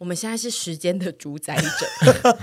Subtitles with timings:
[0.00, 2.38] 我们现在是时间的主宰者。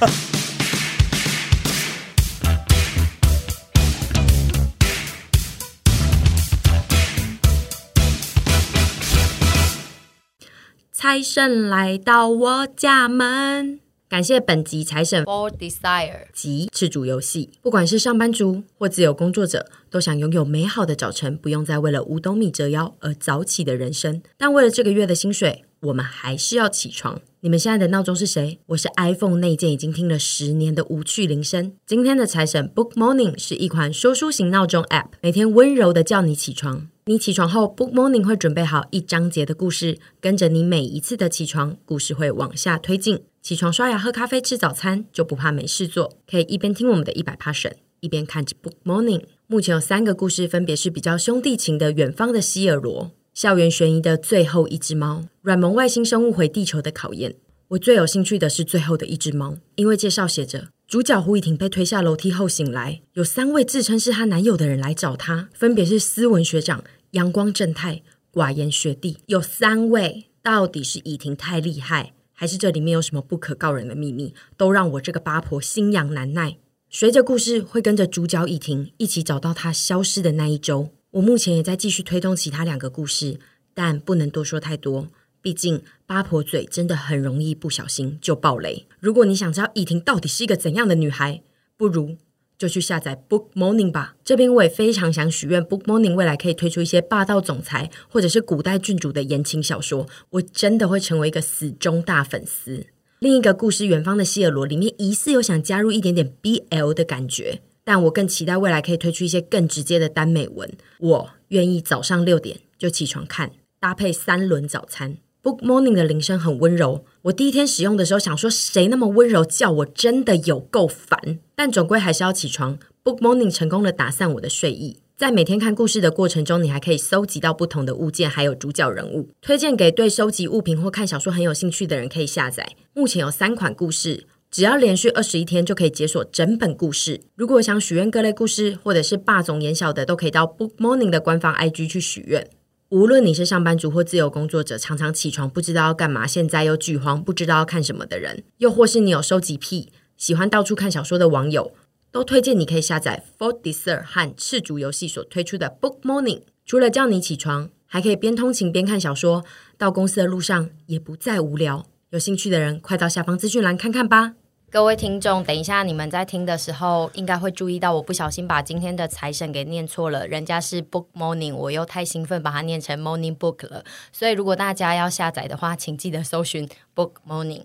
[10.91, 13.79] 财神来到我家门，
[14.09, 17.51] 感谢本集财神 For Desire 及赤主游戏。
[17.61, 24.21] 不管是上班族或自由工作者，都想拥有美好的早晨，不用再为了五斗米折腰而早起的人生。
[24.35, 27.21] 但为了这个月的薪水，我们还是要起床。
[27.41, 28.59] 你们现在的闹钟是谁？
[28.67, 31.73] 我是 iPhone 内建已经听了十年的无趣铃声。
[31.85, 36.89] 今天的财神 Book Morning 是一款说书型闹钟 App，每天温柔的叫你起床。
[37.05, 43.21] 你起床后，Book Morning 会准备好一章节的故事，跟着你每一次的起床，故事会往下推进。
[43.43, 49.21] 起床刷牙喝咖啡吃早餐，就不怕没事做，可以一边听我们的一百 Passion，一边看着 Book Morning。
[49.45, 53.11] 目前有三个故事，分别是比较兄弟情的远方的希尔罗。
[53.35, 57.35] 校园悬疑的最后一只猫，软萌外星生物回地球的考验。
[57.67, 69.17] 我最有兴趣的是最后的一只猫，因为介绍写着主角胡一婷被推下楼梯后醒来，有三位自称是她男友的人来找她，分别是斯文学长、阳光正太、寡言学弟。
[69.25, 74.33] 有三位，到底是以婷太厉害，还是这里面有什么不可告人的秘密？
[74.55, 76.55] 都让我这个八婆心痒难耐。
[76.89, 80.91] 随着故事会跟着主角以婷一起找到她消失的那一周。
[81.15, 83.39] 我目前也在继续推动其他两个故事，
[83.73, 85.07] 但不能多说太多，
[85.41, 88.85] 毕竟八婆嘴真的很容易不小心就爆雷。
[88.99, 91.41] 如果你想知道以婷到底是一个怎样的女孩，
[91.77, 92.17] 不如
[92.57, 94.17] 就去下载 Book Morning 吧。
[94.25, 102.87] 这边我也非常想许愿，Book Morning 未来可以推出一些霸道总裁或者是古代郡主的言情小说，我真的会成为一个死忠大粉丝。
[103.19, 107.61] 另一个故事《远方的希尔罗》里面疑似有想加入一点点 BL 的感觉。
[107.85, 110.69] 但我更期待未来可以推出一些更直接的耽美文。
[110.99, 115.17] 我愿意早上六点就起床看，搭配三轮早餐。
[115.43, 121.39] Book Morning 的铃声很温柔，我第一天使用的时候想说，谁那么温柔叫我，真的有够烦。
[121.55, 122.79] 但总归还是要起床。
[123.03, 124.97] Book Morning 成功的打散我的睡意。
[125.15, 129.29] 在每天看故事的过程中，你还可以搜集到不同的物件，还有主角人物。
[129.39, 132.67] 推荐给对收集物品或看小说很有兴趣的人可以下载。
[132.93, 134.25] 目前有三款故事。
[134.55, 137.19] 只要连续二十一天就可以解锁整本故事。
[137.35, 142.49] 如果想许愿各类故事，或者是霸总言小的，都可以到 Book Morning 的官方 IG 去许愿。
[142.87, 151.73] 无论你是上班族或自由工作者，常常起床不知道要干嘛，现在又剧荒不知道要看什么的人，又或是你有收集癖，喜欢到处看小说的网友，
[152.09, 156.43] 都推荐你可以下载 For Desire 和赤足游戏所推出的 Book Morning。
[156.65, 159.43] 除了叫你起床，还可以边通勤边看小说，
[159.77, 161.85] 到公司的路上也不再无聊。
[162.11, 164.35] 有兴趣的人，快到下方资讯栏看看吧。
[164.75, 170.27] 各位听众，等一下你们在听的时候，应该会注意到我不小心把今天的财神给念错了。
[170.27, 173.85] 人家是 Book Morning，我又太兴奋把它念成 Morning Book 了。
[174.11, 177.63] 所以如果大家要下载的话，请记得搜寻 Book Morning。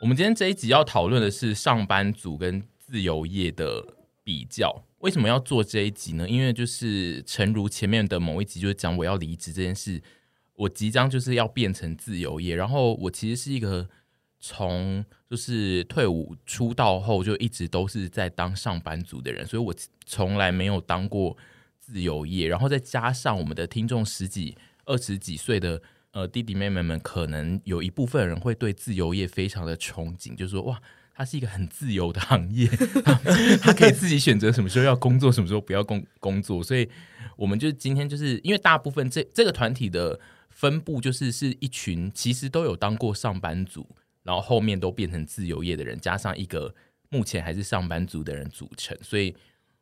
[0.00, 3.86] 我们今天这一集要讨论的是上班族跟自由业的
[4.24, 4.82] 比较。
[4.98, 6.28] 为什么要做这一集呢？
[6.28, 10.02] 因为就是诚如前面的某一集就是讲我要离职这件事，
[10.56, 13.88] 我即将就是要变成自由业，然后我其实是一个。
[14.42, 19.72] 从就是退伍出道后，就一直都是在当上班族的人，所以我
[20.04, 21.36] 从来没有当过
[21.78, 22.48] 自由业。
[22.48, 25.80] 然后再加上我们的听众十几、二十几岁的
[26.10, 30.82] 呃弟弟妹妹们，可能有一部分人会对自由业非常的憧憬，就是说哇，
[31.14, 32.66] 它是一个很自由的行业，
[33.62, 36.60] 他可以自己选择什么时候要工作，什么时候不要工工作。
[36.60, 36.90] 所以，
[37.36, 40.18] 我们就今天就是因为大部分这这个团体的
[40.48, 43.86] 分布，就是是一群其实都有当过上班族。
[44.22, 46.74] 然后后面都变成自由业的人，加上一个
[47.08, 49.34] 目前还是上班族的人组成，所以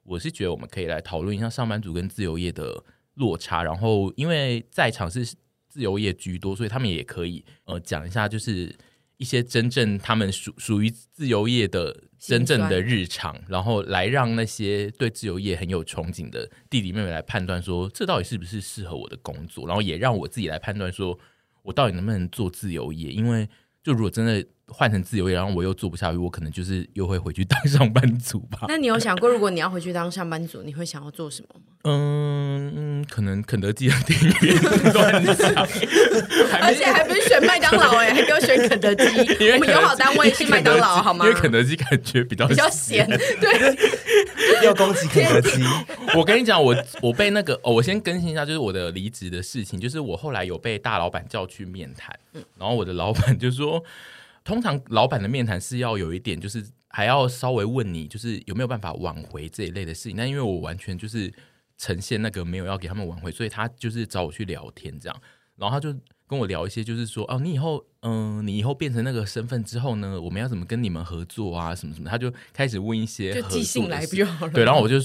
[0.05, 2.83] 我是觉得我们可以来讨论一下上班族跟自由业的
[3.15, 3.65] 落差。
[3.65, 5.25] 然后因为在场是
[5.69, 8.75] 自由业居多，所以他们也可以呃讲一下，就是
[9.17, 21.19] 一些真正他们属属于自由业的真正的日常，然后来让那些对自由业很有憧憬的弟弟妹妹来判断说，这到底是不是适合我的工作，然后也让我自己来判断说
[21.63, 23.49] 我到底能不能做自由业，因为。
[23.89, 28.67] 就如果真的换成自由业，然后我又做不下去，我可能就是又会回去当上班族吧。
[28.69, 31.61] 那你有想过，如果你要回去当上班族，你会想要做什么吗？
[31.85, 34.33] 嗯嗯，可能肯德基的店员
[36.61, 39.05] 而且还不是选麦当劳哎，还给我选肯德基。
[39.53, 41.25] 我们友好单位是麦当劳好吗？
[41.25, 43.07] 因为肯德基感觉比较比较咸，
[43.41, 43.77] 对。
[44.65, 45.63] 要攻击肯德基。
[46.17, 53.83] 我跟你讲，我我被那个哦，我先更新一下，就是我的离职的事情，就是我后来有被大老板叫去面谈，嗯，然后我的老板就说。
[54.49, 60.17] 通常老板的面谈是要有一点，就是还要稍微问你，就是有没有办法挽回这一类的事情。
[60.17, 61.31] 那因为我完全就是
[61.77, 65.21] 呈现那个没有要给他们挽回，所以他就是找我去聊天这样。
[65.57, 65.95] 然后他就
[66.29, 71.75] 跟我聊一些，就是说哦，你以后嗯，你以后变成那个身份之后呢，我们要怎么跟你们合作啊？
[71.75, 72.11] 什么什么？
[72.11, 74.53] 他就开始问一些就寄信来不就好了？
[74.53, 74.97] 对，然后我就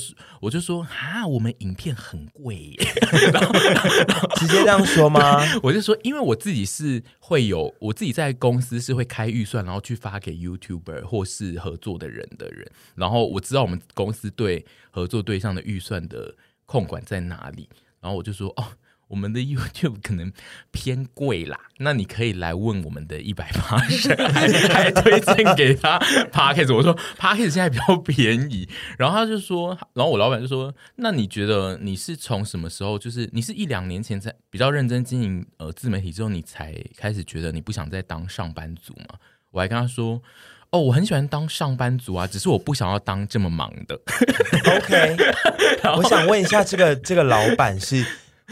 [0.41, 2.77] 我就说啊，我们影片很贵耶，
[3.33, 3.53] 然后
[4.35, 5.39] 直接这样说吗？
[5.63, 16.35] 我就说，因为我自己是会有，我自己在公司是会开预算，然后去发给 YouTuber 或是合作的人的人，然后我知道我们公司对合作对象的预算的
[16.65, 17.69] 控管在哪里，
[18.01, 18.67] 然后我就说哦。
[19.07, 20.31] 我们的 YouTube 可能
[20.71, 25.99] 偏贵啦，那你可以来问我们的一百八十，还还推荐给他
[26.31, 26.73] Podcast。
[26.75, 28.67] 我说 Podcast 现在比较便宜，
[28.97, 39.19] 然后他就说，然后我老板就说，那你觉得你是从什么时候，就是你是一两年前才比较认真经营呃自媒体之后，你才开始觉得你不想再当上班族吗？
[39.51, 40.19] 我还跟他说，
[40.71, 43.93] 哦，我很喜欢当上班族啊，只是我不想要当这么忙的。
[44.65, 45.17] OK，
[45.97, 48.03] 我想问一下，这个这个老板是？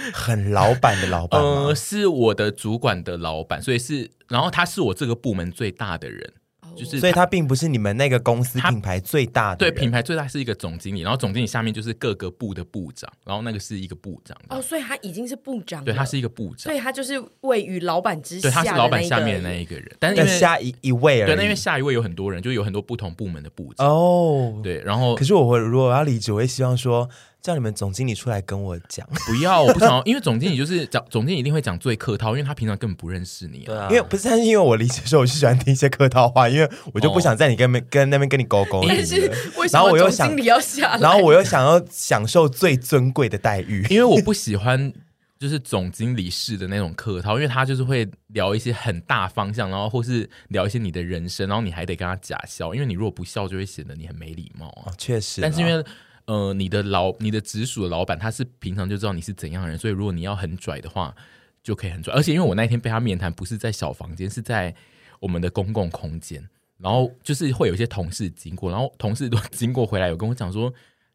[0.13, 6.33] 很老板的老板，呃，是我的主管的老板，所以是，然后他是我这个部门最大的人。
[6.73, 14.37] 就是，所以他并不是你们那个公司品牌最大的，对，品牌最大是一个总经理，然后总经理下面就是各个部的部长，然后那个是一个部长。
[14.47, 23.85] 哦，所以他已经是部长，对，他是一个部长，所以他就是位于老板之下，对，他是老板下面的那一个人，但是下一一位，对，那因为下一位有很多人，就有很多不同部门的部长。
[23.85, 27.09] 哦，对，然后可是我会如果我要离职，我会希望说。
[27.41, 33.65] 叫你们总经理出来跟我讲， 不要，我不想要，因为总经理就是 讲，总经理一定会讲最客套，因为他平常根本不认识你啊。
[33.65, 38.85] 对啊，因为不是，但是因为我离职的时候，我就喜欢听一些客套话，因为我就不想在你跟跟跟那边跟你勾勾。
[38.87, 40.99] 但是为什么总经理要下来？
[40.99, 44.93] 然后我又想要享受最尊贵的待遇，因为我不喜欢
[45.39, 54.93] 就是总经理式的那种客套，因为他就是会聊一些很大方向，然后或是聊一些你的人生，然后你还得跟他假笑，因为你如果不笑，就会显得你很没礼貌啊。
[54.95, 55.83] 确实，但是因为。
[56.25, 61.15] 呃，你的老你的直属的老板，他是平常就知道你是怎样的人，所以如果你要很拽的话，
[61.63, 62.13] 就可以很拽。
[62.13, 64.73] 而且因为我那天被他面谈，不是在小房间，是在
[65.19, 66.47] 我们的公共空间，
[66.77, 70.73] 然后就是会有一些同事经过，然后同事都经过回来，有跟我讲说。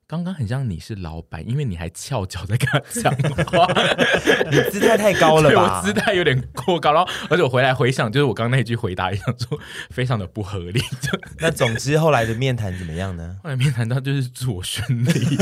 [0.09, 3.13] 刚刚很像你是老板，因为你还翘脚在跟他讲
[3.47, 3.67] 话，
[4.53, 5.83] 你姿态太高了吧？
[5.83, 9.59] 我姿态有点过高，然后而且我回来回想，就是我刚刚那句回答一样，说
[9.91, 10.81] 非常的不合理。
[11.41, 13.37] 那总之后来的面谈怎么样呢？
[13.43, 15.37] 后来面谈他就是祝我顺利，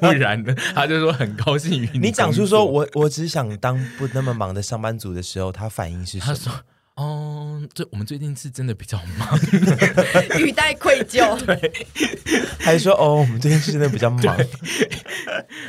[0.00, 1.98] 不然呢，他就说很高兴与你。
[1.98, 6.60] 你讲出说我我只想当不那么忙的上班族的时候，他反应是什么？
[6.98, 9.38] 哦，这我们最近是真的比较忙，
[10.36, 11.38] 语带愧疚。
[11.46, 11.86] 对，
[12.58, 14.20] 还是说哦，我们最近是真的比较忙。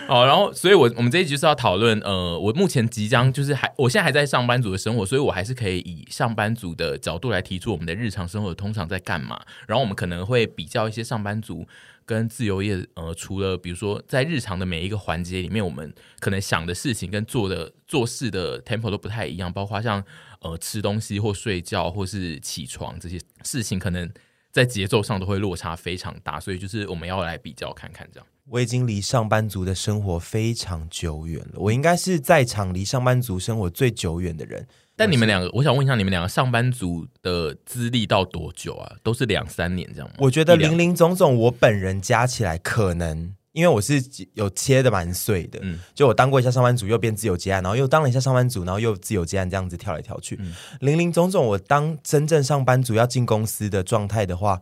[0.07, 11.67] 好，然后，所以我，我我们这一集就是要讨论，呃，我目前即将就是还，我现在还在上班族的生活，所以我还是可以以上班族的角度来提出我们的日常生活通常在干嘛，然后我们可能会比较一些上班族
[12.07, 20.03] 跟自由业，呃，除了比如说在日常的每一个环节里面，我们可能想的事情跟做的做事的 tempo 都不太一样，包括像。
[20.41, 24.09] 呃，吃东西或睡觉或是起床这些事情，可能
[24.51, 28.27] 在节奏上都会落差非常大，所以就是我们要来比较看看这样。
[28.45, 34.67] 我已经离上班族的生活非常久远了，我应该是在场离上班族生活最久远的人。
[34.95, 38.95] 但你们两个，我想问一下，你们两个上班族的资历到多久啊？
[39.03, 40.15] 都是两三年这样吗？
[40.17, 43.35] 我觉得林林总总，我本人加起来可能。
[43.51, 44.01] 因为我是
[44.33, 54.61] 有切的蛮碎的，嗯，就我当过一下上班族，又变自由接案，然后又当了一下上班族，然后又自由接案，这样子跳来跳去，嗯，林林总总，我当真正上班族要进公司的状态的话，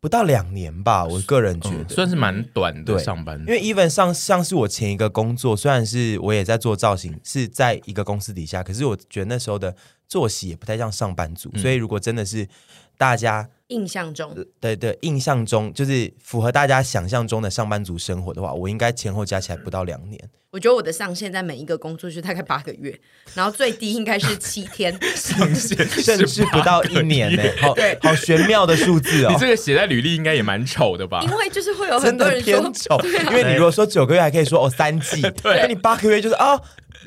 [0.00, 3.38] 不到两年吧，我个人觉得、嗯、算是蛮短的上班。
[3.40, 9.74] 因为 even 上像是我前一个工作，虽然是我也在做造型，是在一个公司底下，可是我觉得那时候的
[10.08, 12.46] 作息也不太像上班族，嗯、所以如果真的是
[12.96, 13.48] 大家。
[13.68, 20.20] 印象中，对对，印象中就是符合大家想象中的上班族生活的话，我应该前后加起来不到两年。
[20.50, 22.96] 我觉得我的上限在每一个工作是大概八个月，
[23.32, 29.30] 然后最低应该是七天， 上限甚至不到一年呢， 好好玄妙的数字哦。
[29.32, 31.22] 你这个写在履历应该也蛮丑的吧？
[31.24, 36.52] 因为就是会有很多人偏丑，啊，因为你如果说九个月还可以说哦三季， 对，那你八个月就是啊。
[36.52, 36.62] 哦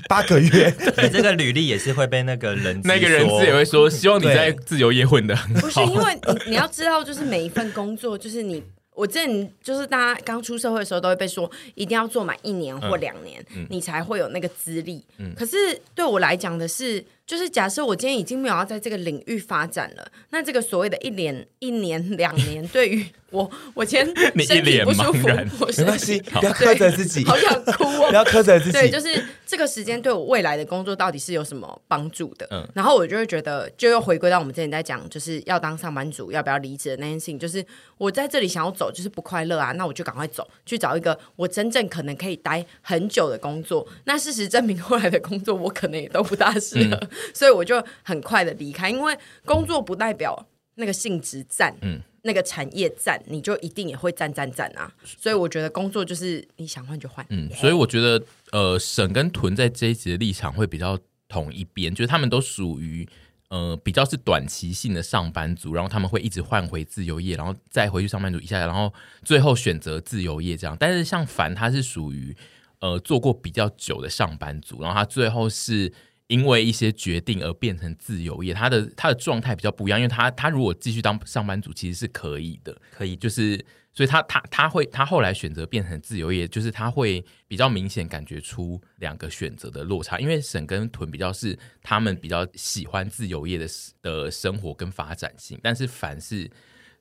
[0.09, 5.35] 八个月，你这个履历也是会被那个人那个人资也会说，希望你在自由业混的。
[5.35, 5.61] 很好。
[5.61, 15.03] 不是因为你你要知道，就是每一份工作，就是你我之前就是大家刚出社会的时候，都会被说一定要做满一年或两年，嗯，你才会有那个资历。
[15.17, 15.55] 嗯，可是
[15.93, 17.03] 对我来讲的是。
[17.27, 24.07] 就是假设我今天已经没有要在这个领域发展了，那这个所谓的一年、一年、两年，对于我，我今天
[24.47, 25.27] 身体不舒服，
[25.59, 28.71] 我没关系，不要苛责自己，好想哭哦， 不要苛责自己。
[28.71, 32.47] 对，就是这个时间对我未来的工作到底是有什么帮助的？
[32.49, 37.37] 嗯，然后我就会觉得，就又回归到我们之前在讲，就是要当上班族要不要离职的那件事情。
[37.37, 37.63] 就是
[37.97, 43.85] 我在这里想要走，就是不快乐啊，那我就赶快走，去找一个我真正可能可以待很久的工作。
[44.05, 46.95] 那事实证明，后来的工作我可能也都不大适合。
[46.95, 54.91] 嗯所以我就很快的离开，因为工作不代表那个性质赞，嗯，那个产业赞，你就一定也会赞赞赞啊。
[55.03, 58.21] 所以我觉得工作就是你想换就换，嗯，所以我觉得
[58.51, 60.97] 呃，沈跟屯在这一集的立场会比较
[61.27, 63.07] 同一边，就是他们都属于。
[63.49, 68.93] 呃，比较是短期性的上班族，然后他们会一直换回自由业，然后再回去上班族一下，然后
[69.23, 70.75] 最后选择自由业这样。
[70.77, 72.35] 但是像凡他是属于
[72.81, 75.89] 呃做过比较久的上班族，然后他最后是
[76.27, 83.63] 因为一些决定而变成自由业，他的他的状态比较不一样，因为他他如果继续当上班族其实是可以的，可以就是。
[83.93, 93.67] 所以他他他会他后来选择变成自由业，就是他会比较明显感觉出两个选择的落差，因为沈跟屯比较是他们比较喜欢自由业的
[94.03, 96.47] 的生活跟发展性，但是凡是。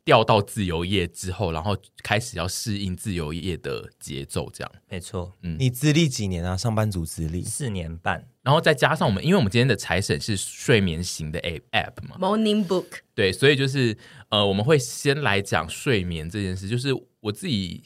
[0.07, 5.33] 调到自由业之后，然后开始要适应自由业的节奏，这样没错。
[5.43, 6.57] 嗯，你资历几年啊？
[6.57, 12.87] 上班族资历四年半，然后再加上我们，因为我们今天的财审是睡眠型的 app 嘛，Morning Book，
[13.17, 13.99] 对，所以就是
[14.29, 16.69] 呃，我们会先来讲睡眠这件事。
[16.69, 17.83] 就是我自己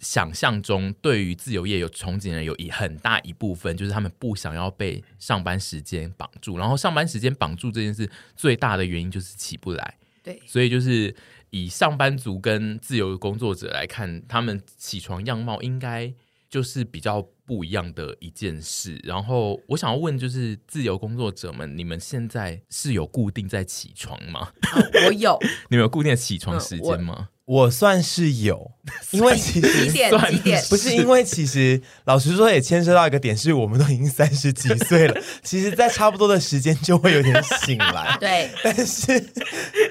[0.00, 9.98] 想象中，对于自由业有憧憬的人，有一很大一部分就是他们不想要被上班时间绑住，然后上班时间绑住这件事最大的原因就是起不来。
[10.24, 11.14] 对，所以就是。
[11.50, 16.12] 以上班族跟自由工作者来看，他们起床样貌应该
[16.48, 19.00] 就是比较不一样的一件事。
[19.04, 24.52] 然后我想要问，就是自由工作者们，你们现在是有固定在起床吗？
[24.74, 25.38] 哦、我有。
[25.70, 27.16] 你们有固定的起床时间吗？
[27.18, 28.70] 嗯我算是有，
[29.10, 38.16] 因为其实几点几点不是因为其实老实说也牵涉到一个点，是我们都已经三十几岁了， 其实，在差不多的时间就会有点醒来。
[38.20, 39.20] 对，但是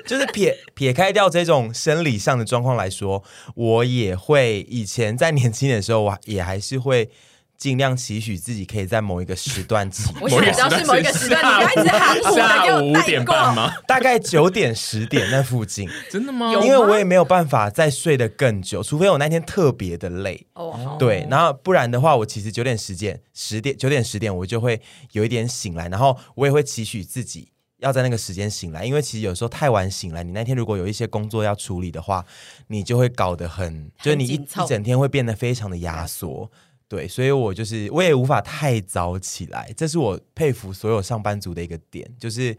[0.05, 3.21] 就是撇撇开掉这种生理上的状况来说，
[3.55, 7.09] 我也会以前在年轻的时候，我也还是会。
[7.59, 16.53] 尽量期许自己可以在某一个时段起， 我想知道是某一个时段， 你开始含糊的给我带过， 大概九点十点那附近，真的吗？
[16.53, 20.47] 因为我也没有办法再睡得更久，除非我那天特别的累。
[20.53, 27.49] 哦，对，然后不然的话，我其实九点十点、十点、九点十点，我就会有一点醒来，然后我也会期许自己
[27.79, 32.25] 要在那个时间醒来，因为其实有时候太晚醒来，你那天如果有一些工作要处理的话，
[32.67, 36.49] 你就会搞得很，就是你一一整天会变得非常的压缩。
[36.89, 42.57] 对，所以我就是我也无法太早起来，这是我佩服所有上班族的一个点，就是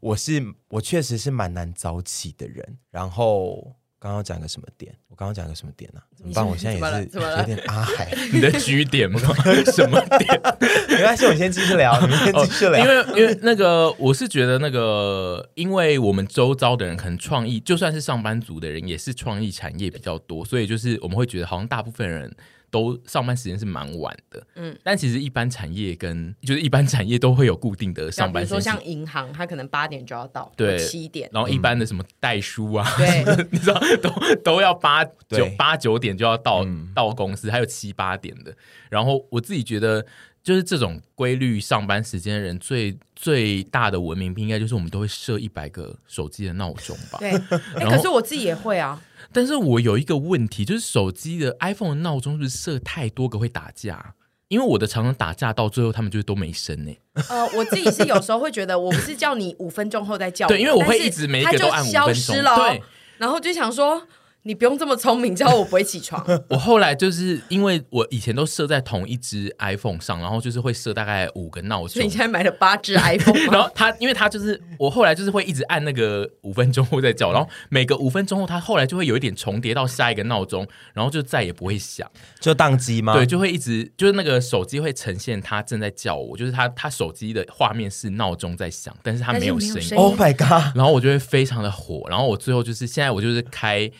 [0.00, 2.76] 我是我确实是蛮难早起的人。
[2.90, 4.94] 然后刚刚讲个什么点？
[5.08, 6.04] 我刚刚讲个什么点呢、啊？
[6.14, 6.46] 怎么办？
[6.46, 9.18] 我现在也是有点阿海， 你的局点吗？
[9.72, 10.40] 什么点？
[10.90, 12.84] 没关系，我先继续聊，你们先继续聊。
[12.84, 22.30] 哦、因为因为那个我是觉得那个，因为我们周遭的人可能创意，就算是上班族的人，也是创意产业比较多，所以就是我们会觉得好像大部分人。
[22.70, 38.56] 都上班时间是蛮晚的，嗯，但其实一般产业跟就是一般产业都会有固定的上班时间，比如说像银行，它可可能八点就要到，对，七点，然后一般的什么代书啊，对， 你知道都都要八九八九点就要到到公司，还有七八点的。
[38.88, 40.06] 然后我自己觉得，
[40.42, 47.18] 就是这种规律上班时间的人，最最大的文明病，应该就是我们都会设一百个手机的闹钟吧？
[47.18, 47.32] 对，
[47.74, 49.02] 哎，可是我自己也会啊。
[49.32, 54.14] 但是我有一个问题，就是手机的 iPhone 的闹钟是不是设太多个会打架？
[54.48, 56.92] 因为我的常常打架到最后，他们就都没声呢。
[57.28, 62.82] 呃，我自己是有时候会觉得，我不是叫你五分钟后再叫， 对，因为我会一直每一个都按五分钟，消失了，对，
[63.18, 64.06] 然后就想说。
[64.42, 66.24] 你不用这么聪明，知道我不会起床。
[66.48, 71.88] 我后来就是因为我以前都设在同一只 iPhone 上，然后就是会设大概五个闹钟。
[71.88, 83.12] 所以你现在买了八只 iPhone，然后它因为它就是我后来就是会一直按那个五分钟后再叫，然后每个五分钟后它后来就会有一点重叠到下一个闹钟，然后就再也不会响，就宕机吗？
[83.12, 89.96] 对，就会一直就是那个手机会呈现他正在叫我，就是他他手机的画面是闹钟在响，但是他没有声音。
[89.98, 90.74] Oh my god！
[90.74, 93.90] 然后我就会非常的火，然后我最后就是现在我就是开。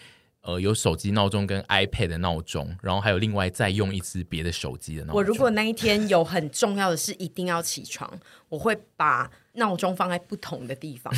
[0.51, 5.17] 呃，有手机闹钟跟 iPad 的闹钟，然后还有另外再用一支别的手机的闹钟。
[5.17, 8.11] 我如果那一天有很重要的事一定要起床，
[8.49, 11.13] 我会把闹钟放在不同的地方，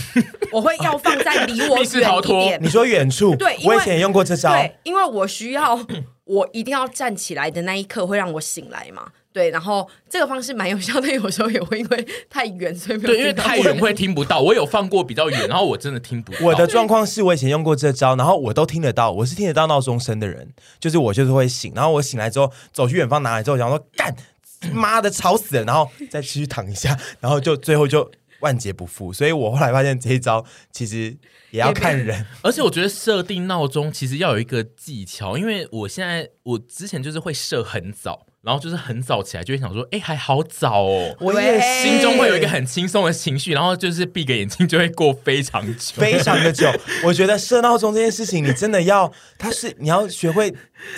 [0.53, 2.63] 我会要放在离我远一点。
[2.63, 3.35] 你说远处？
[3.37, 4.53] 对，我以前也用过这招。
[4.53, 5.79] 对，因为我需要
[6.25, 9.13] 我一定要站起来的那一刻会让我醒来嘛。
[9.33, 13.15] 对，然后这个方式蛮有效 但，有时候也会因为太远，所以没有。
[13.15, 14.41] 对，因为太远会听不到。
[14.41, 16.39] 我有放过比较远，然后我真的听不到。
[16.43, 24.15] 我的状况是我以前用过这招，然后我都听得到，我是听得到闹钟声的人，就是我就是会醒，然后我醒来之后走去远方拿来之后，想说干
[24.71, 28.11] 妈的吵死了，然后再继续躺一下，然后就最后就
[28.41, 29.13] 万劫不复。
[29.13, 31.17] 所以我后来发现这一招其实
[31.53, 38.27] 也要看人，而且我觉得设定闹钟其实要有一个技巧，因为我现在我之前就是会设很早。
[38.43, 41.15] 然后就是很早起来，就会想说，哎，还好早哦。
[41.21, 46.69] 我也心中会有一个很轻松的情绪，然后就是闭个眼睛就会过非常久，非常的久。
[47.07, 50.53] 我觉得设闹钟这件事情，你真的要，它是你要学会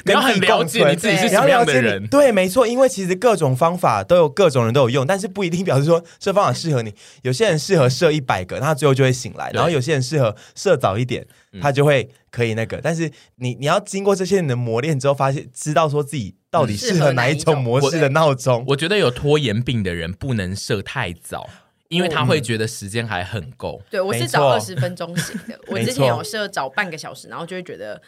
[0.04, 2.06] 跟自己共存，你自己是什么样的人。
[2.06, 6.94] 对，没错，因为其实各种方法都有各种人都有用，但是不一定表示说这方法适合你。
[7.20, 11.26] 有些人适合设一百个，他最后就会醒来；然后有些人适合设早一点，
[11.60, 12.80] 他就会可以那个。
[12.82, 16.36] 但是你你要经过这些人的磨练之后，发现知道说自己。
[16.54, 18.62] 到底适合哪一种模式的闹钟？
[18.68, 21.50] 我觉得有拖延病的人不能设太早，
[21.88, 23.82] 因为他会觉得时间还很够。
[23.90, 28.00] 对，我是早二十分钟醒的， 我之前有设早半个小时，然后就会觉得，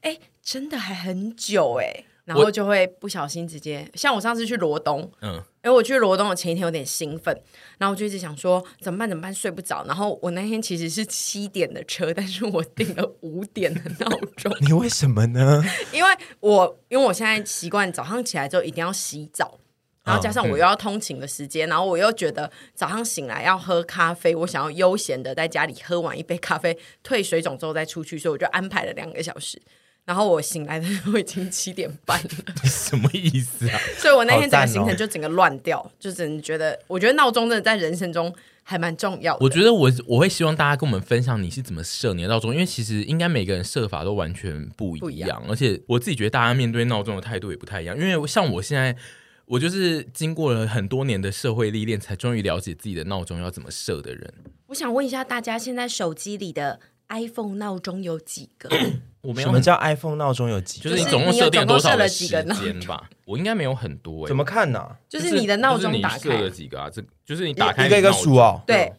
[0.00, 2.04] 哎，真的还很久哎。
[2.24, 7.36] 然后就会不小心直接，像我上次去罗东，嗯，因为我去罗东的前一天有点兴奋，
[7.78, 14.56] 然后我就一直想说怎么办怎么办睡不着，然后我那天其实是七点的车，但是我定了五点的闹钟。
[14.60, 15.62] 你为什么呢？
[15.92, 19.58] 因为我因为我现在习惯早上起来之后一定要洗澡，
[20.04, 29.60] 然后加上我又要通勤的时间，哦嗯、然后我又觉得早上醒来要喝咖啡，我想要悠闲的在家里喝完一杯咖啡，退水肿之后再出去，所以我就安排了两个小时。
[30.04, 32.28] 然后我醒来的时候已经 七点半了，
[32.64, 33.78] 什么意思啊？
[33.96, 39.38] 所以我那天整个行程就整个乱掉，哦、就只能觉得，我觉得闹钟真的在人生中还蛮重要的。
[39.44, 47.96] 我觉得我我会希望大家跟我们分享你是怎么设你的闹钟，因为其实应该每个人设法都完全不一样，不一样，而且我自己觉得大家面对闹钟的态度也不太一样。
[47.96, 48.96] 因为像我现在，
[49.46, 54.34] 我就是经过了很多年的社会历练，才终于了解自己的闹钟要怎么设的人。
[54.66, 56.80] 我想问一下大家，现在手机里的
[57.12, 58.68] iPhone 闹钟有几个？
[59.22, 60.90] 我没有什么叫 iPhone 闹钟有几个？
[60.90, 62.44] 就是你总共设定多少的时间
[62.86, 63.08] 吧？
[63.24, 64.26] 我应该没有很多。
[64.26, 64.96] 怎么看呢？
[65.08, 66.90] 就是你的闹钟打开设了几个啊？
[66.90, 68.62] 这就是你打开一个一个数哦。
[68.66, 68.94] 对，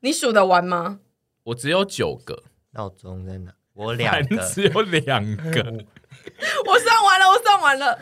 [0.00, 0.98] 你数得完吗？
[1.44, 3.52] 我只有九个闹钟在哪？
[3.74, 5.62] 我两个，只有两个。
[6.66, 7.98] 我算完了，我算完了，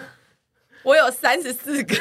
[0.85, 1.95] 我有三十四个。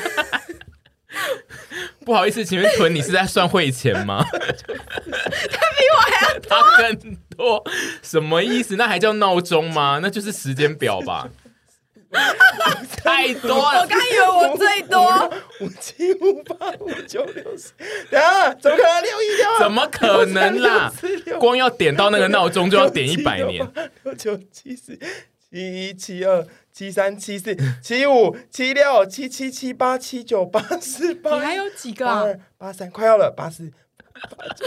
[2.05, 4.23] 不好意思，请问屯，你是在算汇钱吗？
[4.31, 7.63] 他比我还要多，他更多，
[8.01, 8.75] 什么意思？
[8.75, 9.99] 那还叫闹钟吗？
[10.01, 11.29] 那就是时间表吧。
[13.03, 15.33] 太多了，我刚以为我最多。
[15.59, 17.73] 五七五八五九六十，
[18.15, 19.59] 啊，怎么可能六一六？
[19.59, 20.93] 怎么可能啦？
[21.39, 23.67] 光要点到那个闹钟就要点一百年。
[24.03, 24.97] 六九七四
[25.49, 26.45] 七一七二。
[26.75, 32.03] 七三七四七五七六七七七八七九八四八，你还有几个？
[32.03, 33.71] 八二八三，快要了，八四
[34.13, 34.65] 八九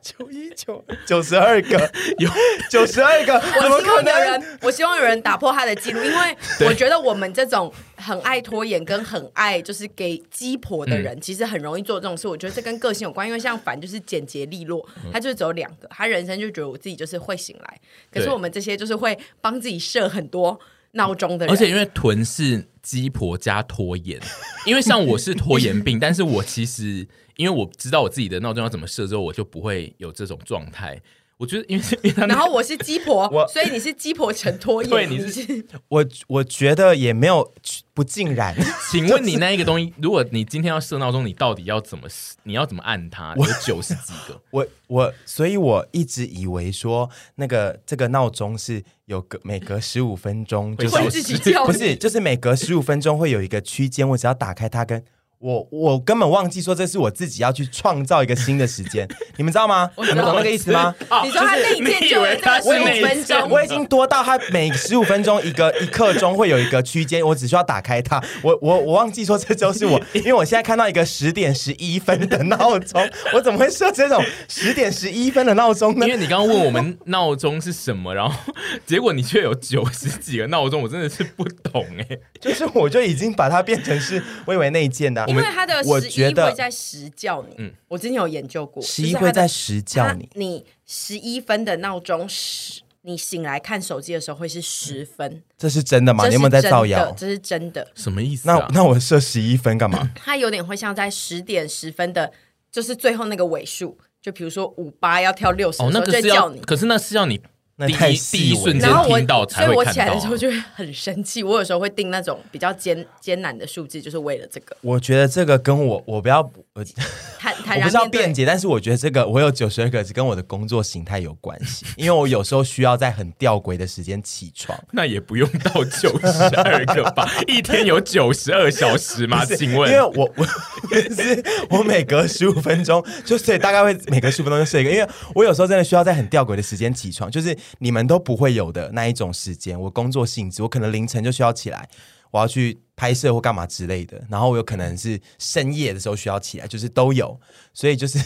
[0.00, 2.30] 九一九九十二个，有
[2.70, 3.34] 九十二个。
[3.34, 12.26] 我希望有人，我希望有人打破他的记录，因为我觉得我们这种很爱拖延跟很爱就是给鸡婆的人，其实很容易做这种事。
[12.26, 17.80] 我觉得这跟个性有关，因为像凡就是简洁利落，他就只有两个，他人生就觉得我自己就是会醒来。
[18.10, 20.58] 可是我们这些就是会帮自己设很多。
[20.92, 24.20] 闹钟的人，而且因为臀是鸡婆加拖延，
[24.66, 31.00] 因为像我是拖延病，但是我其实因为我知道我自己的闹钟要怎么设之后，我就不会有这种状态。
[31.40, 34.90] 我觉得因为，然后我是鸡婆，所以你是鸡婆成拖延。
[34.90, 37.54] 对，你是我，我觉得也没有
[37.94, 38.54] 不尽然。
[38.92, 42.06] 请问你那一个东西，如果你今天要设闹钟，你到底要怎么？
[42.42, 43.34] 你要怎么按它？
[43.36, 44.38] 有九十几个。
[44.52, 55.02] 我我，所以我一直以为说那个这个闹钟是有隔每隔十五分钟就会自己叫，不是，就是每隔十五分钟会有一个区间，我只要打开它跟。
[55.40, 59.90] 我我根本忘记说，这是我自己要去创造一个新的时间， 你们知道吗？
[59.96, 60.94] 你们懂那个意思吗？
[61.24, 68.22] 你说他那一天就有十五分钟，我已经多到他每十五分钟一个一刻钟会有一个区间，我只需要打开它。
[68.42, 73.00] 我我我忘记说这就是我， 因为我现在看到一个十点十一分的闹钟，
[73.32, 76.06] 我怎么会设这种十点十一分的闹钟呢？
[76.06, 78.52] 因为你刚刚问我们闹钟是什么，然后
[78.84, 82.20] 结果你却有九十几个闹钟，我真的是不懂哎、欸。
[82.38, 85.29] 就是我就已经把它变成是微微内建的。
[85.30, 90.28] 因为他的十一会在时叫你，嗯，我之前有研究过，十一会在时叫你。
[90.34, 96.26] 你十一分的闹钟十，你醒来看手机的时候会是十分，这是真的吗？
[96.28, 97.10] 你有没有在造谣？
[97.12, 98.50] 这是真的，什么意思？
[98.50, 98.66] 啊？
[98.70, 100.10] 那那我设十一分干嘛？
[100.16, 102.30] 它有点会像在十点十分的，
[102.70, 107.40] 就是最后那个尾数，就比如说五八要跳六十，哦，那个是要你，可是那是要你。
[107.86, 111.42] 第一第一瞬间听到才会看到，所以我起来的时候就会很生气。
[111.42, 114.76] 我有时候会定那种比较艰艰难的数字，就是为了这个。
[114.80, 116.40] 我觉得这个跟我我不要
[116.74, 116.84] 我，
[117.38, 124.78] 坦 坦我不是要辩解，但是我觉得这个我有九十二个是跟我的工作形态有关系，因为我有时候需要在很吊诡的时间起床。
[124.92, 127.30] 那也不用到九十二个吧？
[127.46, 129.44] 一天有九十二小时吗？
[129.44, 129.90] 请问？
[129.90, 137.56] 因为我我是我每隔十五分钟就睡，大概会每隔十五分钟就睡一个，因为我有时候真的需要在很吊诡的时间起床，就是。
[137.78, 141.88] 你们都不会有的那一种时间，我工作性质，我可能凌晨就需要起来。
[142.32, 147.36] 我要去拍摄或干嘛之类的，然后我有可能是深夜的时候需要起来，就是都有，
[147.74, 148.20] 所以就是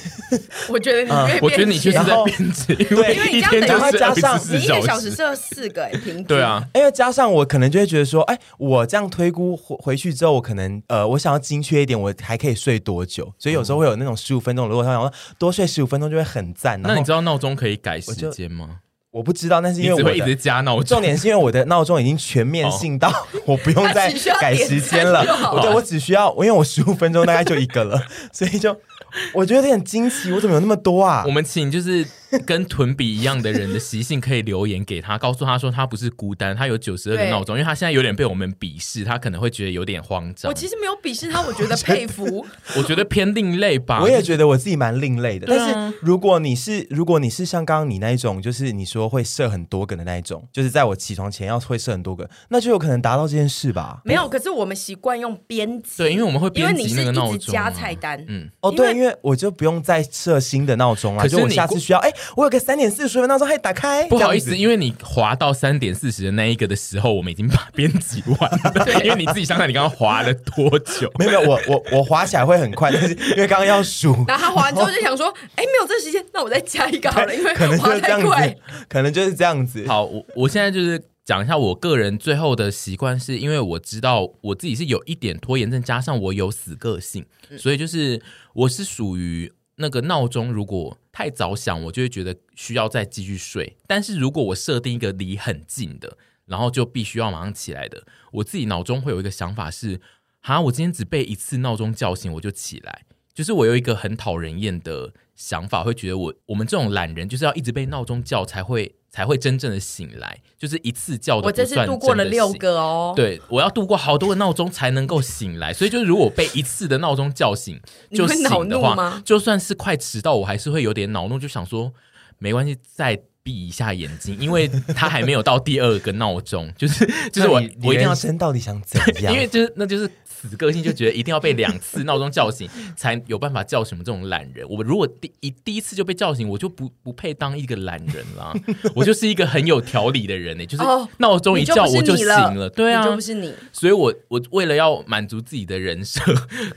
[0.69, 13.33] 我觉得你、 嗯，我觉得你就是在编辑，因为你这样等于加上你一个小时设四个平均，对啊，因为加上我可能就会觉得说，哎，我这样推估回回去之后，我可能呃，我想要精确一点，我还可以睡多久？
[13.39, 16.79] 所以有时候会有那种十五分钟，如果他想说多睡十五分钟就会很赞。
[16.83, 18.81] 那你知道闹钟可以改时间吗？
[19.15, 23.13] 我不知道，但是因为我一直加闹钟，重点是因为我的闹钟已经全面性到
[23.47, 25.25] 我不用再改时间了。
[25.53, 28.77] 我对我只需要，因为我十五分钟大概就一个了， 所以就
[29.35, 31.25] 我觉得有点惊奇，我怎么有那么多啊？
[31.27, 32.07] 我们请就是。
[32.47, 40.51] 跟屯比一样的人的习性，可以留言给他，告诉他说他不是孤单，他有九十二个闹钟，因为他现在有点被我们鄙视，他可能会觉得有点慌张。
[40.51, 42.45] 我其实没有鄙视他，我觉得佩服，
[42.77, 44.01] 我觉得偏另类吧。
[44.03, 45.47] 我也觉得我自己蛮另类的。
[45.49, 54.01] 但是如果你是，如果你是像刚刚你那一种，就是你说会设很多个的那一种，就是在我起床前要会设很多个，那就有可能达到这件事吧？
[54.05, 58.21] 没有，可是我们习惯用编辑，对，因为我们会编辑那个闹钟，加菜单。
[58.27, 63.05] 嗯，哦，对，因为我就不用再设新的闹钟了，可是我下次需要，哎，我有个三点四。
[63.15, 68.73] 十分钟还打开，不好意思，因为你滑到三点四十的那一个的时候，我们已经把编辑完了。
[68.85, 71.09] 对，因为你自己想想，你刚刚滑了多久？
[71.17, 78.57] 没有没有，我我我滑起来会很快，但是 因为刚刚要数，然后他滑完之后就想说，哎，没有这时间，那我再加一个好了，因为可能就是这样子，
[78.89, 79.85] 可能就是这样子。
[79.87, 87.25] 好，我我现在就是讲一下我个人最后的习惯，是因为我知道我自己是有一点拖延症，加上我有死个性，
[87.59, 89.53] 所以就是我是属于。
[89.77, 93.77] 那个闹钟如果太早响，我就会觉得需要再继续睡。
[93.89, 100.01] 但是如果我设定一个离很近的，然后就必须要马上起来的，我自己脑中会有一个想法是：
[100.41, 103.05] 哈，我今天只被一次闹钟叫醒，我就起来。
[103.35, 108.95] 就是我有一个很讨人厌的想法，会觉得我我们这种懒人就是要一直被闹钟叫才会。
[109.15, 111.37] 才会真正的醒来，就是一次叫。
[111.37, 121.93] 我这次度过了六个哦，对，我要度过好多个闹钟才能够醒来，所以就是如果被一次的闹钟叫醒 就醒的话，就算是快迟到，我还是会有点恼怒，就想说
[122.39, 129.31] 没关系，再闭一下眼睛，因为他还没有到第二个闹钟， 就是 就是我我一定要生到底想怎样？
[129.33, 130.11] 因为就是那就是。
[130.47, 134.69] 死个性就觉得一定要被两次闹钟叫醒才有办法叫什么这种懒人。
[134.69, 138.53] 我如果第一第一次就被叫醒，我就不不配当一个懒人啦。
[138.95, 140.85] 我就是一个很有条理的人呢，就是
[141.17, 142.69] 闹钟一叫我就醒了。
[142.69, 143.55] 对啊，就不是你。
[143.73, 146.21] 所以我我为了要满足自己的人设，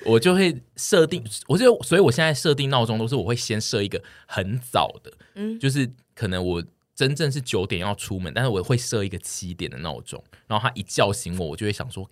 [0.06, 6.63] 我就会设定，我就所以我现在设定闹钟都是我会先设一个很早的，嗯，就是可能我
[6.95, 12.10] 真正是九点要出门，但是我会设一个七点的闹钟，然后他一叫醒我，我就会想说。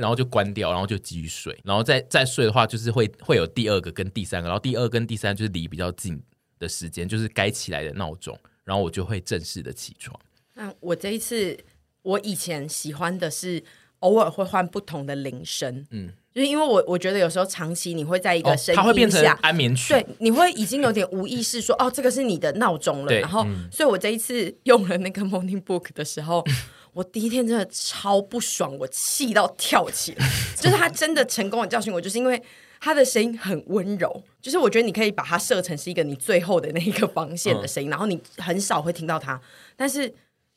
[0.00, 6.20] 然后就关掉，然后就继续睡，然后再再睡的话，就是会会有第二个跟第三个，然后第二跟第三就是离比较近
[6.58, 10.18] 的时间，就是该起来的闹钟，然后我就会正式的起床。
[10.54, 11.56] 那我这一次，
[12.02, 13.62] 我以前喜欢的是
[14.00, 26.44] 偶尔会换不同的铃声，嗯，就是因为我我觉得有时候长期你会在一个声音下，它会变成安眠曲，对，你会已经有点无意识说哦，这个是你的闹钟了，然后，嗯、所以我这一次用了那个 Morning Book 的时候。
[26.94, 30.30] 我第一天真的超不爽，我气到跳起来。
[30.54, 32.40] 就是他真的成功的教训我，就是因为
[32.78, 34.22] 他的声音很温柔。
[34.40, 39.40] 就是我觉得你可以把它设成是一个你最后的那一个防线的声音，嗯、然后你很少会听到它，
[39.74, 40.14] 但是。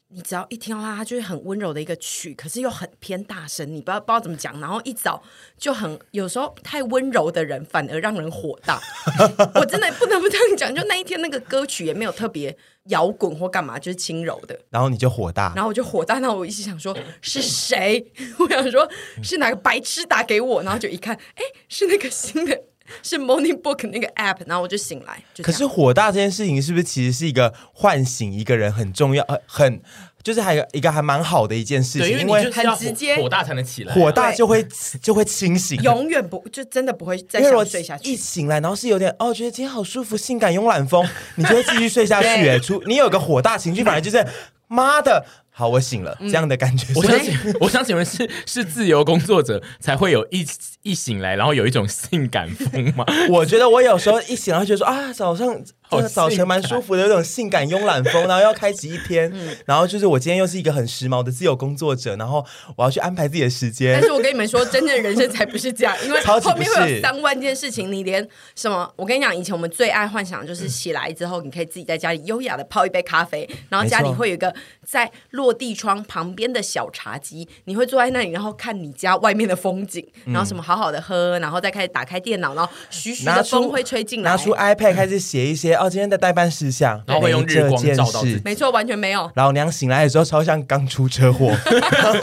[0.10, 4.58] 你只要一听到它，它就是很温柔的一个曲，可是又很偏大声，你不知道不知道怎么讲。
[4.62, 5.22] 然后一早
[5.58, 8.80] 就很有时候太温柔的人反而让人火大。
[9.56, 14.58] 我真的不能不这样讲，就那一天那个歌曲也没有特别摇滚或干嘛，就是轻柔的。
[14.70, 18.10] 然后你就火大，然后我就火大，那我一直想说是谁？
[18.40, 18.90] 我想说
[19.22, 20.64] 是哪个白痴打给我？
[20.64, 22.64] 然后就一看，哎，是那个新的。
[23.04, 25.22] 是 Morning Book 那个 App，然后我就醒来。
[25.42, 29.82] 可是火大这件事情是不是其实是一个唤醒一个人很重要、呃、很
[30.24, 34.66] 就是还有一个还蛮好的一件事情，因为很直接，火大才能起来，火大就会
[35.02, 38.12] 就会清醒，永远不就真的不会再想睡下去。
[38.12, 42.28] 一醒来，然后是有点哦，觉得今天好舒服，性感慵懒风，你就会继续睡下去。
[42.28, 44.26] 哎， 出你有个火大情绪，反而就是
[44.68, 45.26] 妈的。
[45.58, 46.86] 好，我醒了，这样的感觉。
[46.94, 50.46] 我想请，我相信你们是是自由工作者才会有一
[50.84, 53.04] 一醒来，然后有一种性感风吗。
[53.28, 55.60] 我觉得我有时候一醒来，觉得说啊，早上
[55.90, 59.34] 这个早晨蛮舒服的，有种性感慵懒风，然后要开启一天。
[59.66, 62.46] 然后就是我今天又是一个很时髦的自由工作者，然后
[62.76, 63.94] 我要去安排自己的时间。
[63.94, 68.88] 但是我跟你们说，真正的人生才不是这样， 因为后面会有三万件事情，你连什么？
[68.96, 74.54] 我跟你讲，以前我们最爱幻想就是起来之后，你可以自己在家里优雅的泡一杯咖啡，然后家里会有一个
[74.86, 75.48] 在落。
[75.48, 89.30] 落地窗旁边的小茶几，你会坐在那里，然后看你家外面的风景，然后什么好好的喝，然后再开始打开电脑，然后徐徐的风会吹进来，拿出 iPad 开始写一些哦，今天的代办事项，然后会用日光照到自己，没错，完全没有。
[89.36, 91.56] 老娘醒来的时候超像刚出车祸，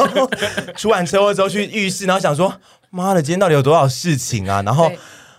[0.77, 2.53] 出完车祸之后去浴室，然后想说，
[2.91, 4.63] 妈的，今天到底有多少事情啊？
[4.63, 4.91] 然后。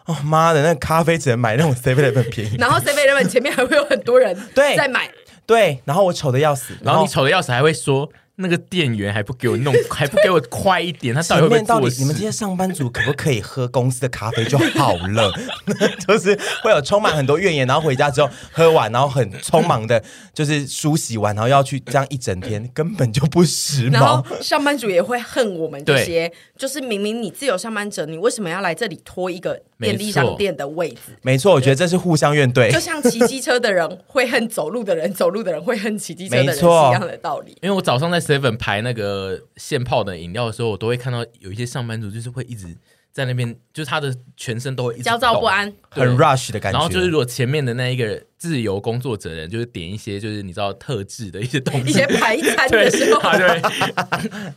[0.05, 5.07] 哦妈的，那个咖啡只能买那种 Seven Eleven 便宜，然后 Seven Eleven 前面还会有很多人对在买，
[5.47, 8.07] 对，对，然后我丑的要死，然后，然后你丑的要死还会说。
[8.37, 11.61] 那个店员还不给我弄， 还不给我快一点，他到底会不会？
[11.63, 15.31] 到底你们这些上班族可不可以喝公司的咖啡就好了？
[16.05, 23.93] 就是会有充满很多怨言，然后回家之后喝完，然后很匆忙的，就是梳洗完，然后要去这样一整天，根本就不时髦。
[23.93, 31.17] 然后上班族也会恨我们这些，就是明明你自由上班者，你为什么要来这里拖一个便利商店的位置？
[31.21, 32.69] 没错，我觉得这是互相怨怼。
[32.69, 37.55] 就像骑机车的人会恨走路的人，走路的人会恨骑机车的人是一样的道理。
[37.61, 38.24] 因为我早上在。
[38.25, 42.75] Seven 排那个现泡的饮料的时候，我都会看到有一些上班族，就是会一直
[43.11, 46.77] 在那边，就是他的全身都会一直焦躁不安，很 rush 的感觉。
[46.77, 53.61] 然后就是如果前面的那一个自由工作者人，就是点一些就是你知道特制的一些东西，一些排餐的时候，他就会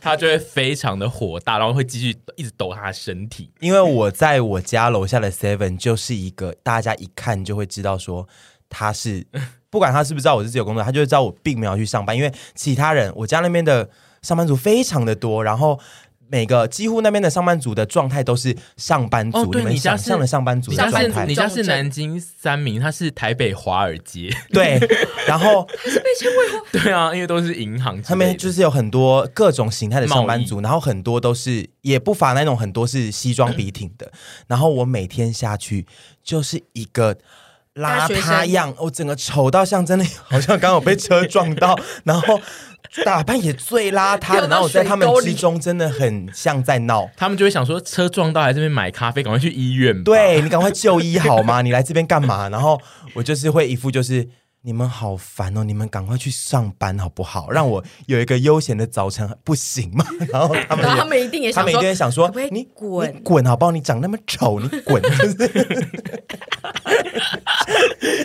[0.01, 3.51] 他就会非常的火大，然后会继续一直抖他的身体。
[3.61, 8.27] 因为我在我家楼下的 seven 就是一个大家一看就会知道说
[8.67, 9.25] 他是。
[9.69, 12.15] 不管他是不是知道我是自由工作，他就会知道我并没有去上班。
[12.17, 13.87] 因为其他人，我家那边的
[14.21, 15.79] 上班族非常的多，然后
[16.27, 19.37] 每个几乎那边的上班族的状态都是上班族。
[19.37, 21.25] 哦、对，你们想象的上班族的状态。
[21.27, 24.35] 你家是南京三明，他是台北华尔街。
[24.51, 24.79] 对，
[25.27, 28.01] 然后他是被称为 对啊，因为都是银行。
[28.01, 34.11] 他们就是有很多各种形态的上班族，然后很多都是也不乏那种很多是西装笔挺的。
[34.47, 35.85] 然后我每天下去
[36.23, 37.15] 就是一个。
[37.75, 42.39] 邋遢样，我、哦、整个丑到像真的，好像刚好被车撞到， 然后
[43.05, 50.03] 打扮也最邋遢的，然后我在他们之中真的很像在闹，他们就会想说车撞到来这边买咖啡，赶快去医院。
[50.03, 51.61] 对，你赶快就医好吗？
[51.61, 52.49] 你来这边干嘛？
[52.49, 52.79] 然后
[53.13, 54.27] 我就是会一副就是。
[54.61, 55.63] 你们好烦哦！
[55.63, 57.49] 你们赶快去上班好不好？
[57.49, 60.05] 让我有一个悠闲的早晨，不行吗？
[60.33, 63.71] 然后他们，他们一定也想说，他们一定想说，可可你滚，你滚好不好？
[63.71, 65.01] 你长那么丑，你滚！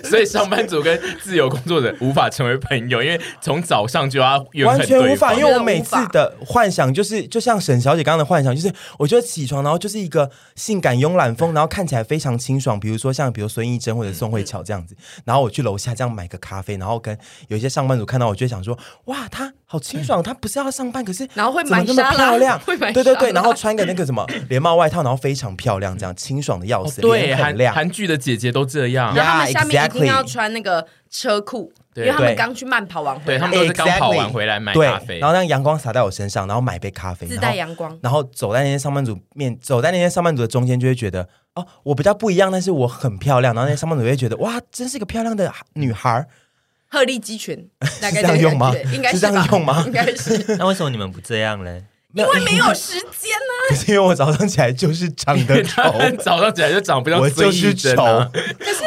[0.02, 5.34] 所以上班族跟自由工作者无法成为朋友，因为从早上就要完全无法。
[5.34, 12.78] 因为我每次的幻想就是，就像沈小姐刚刚的幻想，就是我觉得起床，然后就是一个性感慵懒风，然后看起来非常清爽。
[12.80, 16.23] 比如说像比如孙艺珍或者宋慧乔这样子，然后我去楼下这样买。
[16.24, 17.16] 买个咖啡，然后跟
[17.48, 27.02] 有一些上班族看到我，就会想说：“哇，她好清爽，她不是要上班，可是然后会买那么漂亮， 会买对对对，然后穿个那个什么连帽外套，然后非常漂亮，这样清爽的要死。
[27.02, 46.26] 哦、对，韩韩剧的姐姐都这样，然后他们下面一定要穿那个车裤，对因为他们刚去慢跑完回来，对他们都是刚跑完回来买咖啡，然后让阳光洒在我身上，然后买杯咖啡，自带阳光，然后走在那些上班族面，走在那些上班族的中间，就会觉得哦，我比较不一样，但是我很漂亮，然后那些上班族会觉得哇，真是个漂亮的女孩。
[46.90, 47.68] 鹤立鸡群，
[48.00, 48.72] 大概 是这样用吗？
[48.92, 49.82] 应该是，是这样用吗？
[49.86, 50.44] 应该是。
[50.56, 51.80] 那为什么你们不这样呢？
[52.14, 53.68] 因为没有时间呢、啊。
[53.70, 55.82] 可是因为我早上起来就是长得丑，
[56.22, 58.02] 早上起来就长不像我就是丑，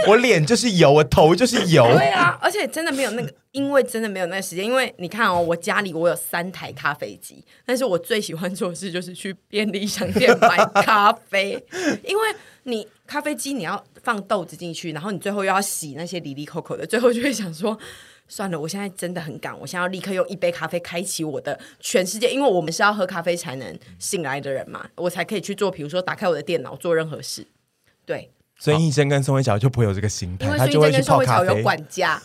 [0.07, 1.85] 我脸就是油，我头就是油。
[1.93, 4.63] 对啊，而且真的没有那个，因为真的没有那个时间。
[4.63, 11.51] 因为你看哦，我家里我有三台咖啡机，但是我最喜欢做的事就是去便利商店买咖啡，
[12.05, 12.23] 因为
[12.63, 13.83] 你咖啡机你要。
[14.03, 17.77] 放豆子进去，然后你最后又要洗那些里里扣扣的，最后就会想说，
[18.27, 27.47] 算了，我现在真的很赶，我现在要立刻用一杯咖啡开启我的全世界，因为我们是要喝咖啡才能醒来的人嘛，我才可以去做，比如说打开我的电脑做任何事。
[28.05, 32.21] 对，所以医生跟宋慧乔就不会有这个心态，因为孙医生跟宋慧乔有管家，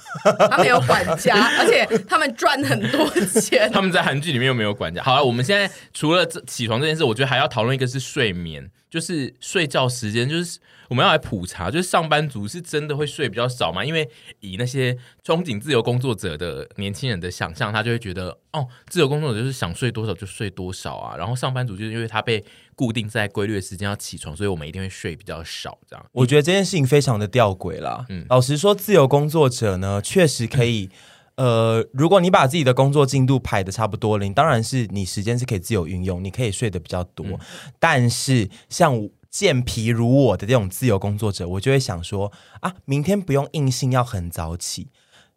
[0.51, 3.71] 他们有管家，而且他们赚很多钱。
[3.75, 5.03] 他们在韩剧里面又没有管家。
[5.03, 10.61] 好了，我们现在除了这起床这件事，我觉得还要讨论一个是睡眠，就是睡觉时间，就是。
[10.89, 13.83] 我们要来普查，就是上班族是真的会睡比较少吗？
[13.83, 14.07] 因为
[14.41, 14.93] 以那些
[15.25, 21.17] 憧憬自由工作者的年轻人的想象，他就会觉得哦，自由工作者就是想睡多少就睡多少啊。
[21.17, 25.79] 然后上班族就是因为他被固定在规律的时间要起床，所以我们一定会睡比较少。
[25.89, 28.05] 这样，我觉得这件事情非常的吊诡啦。
[28.11, 30.91] 嗯，老实说，自由工作者呢，确实可以。
[31.37, 37.27] 呃，如果你把自己的工作进度排的差不多了，你当然是你时间是可以自由运用，你可以睡得比较多。
[37.27, 37.39] 嗯、
[37.79, 44.91] 但是像健脾如我的这种自由工作者，我就会想说啊，明天不用硬性要很早起，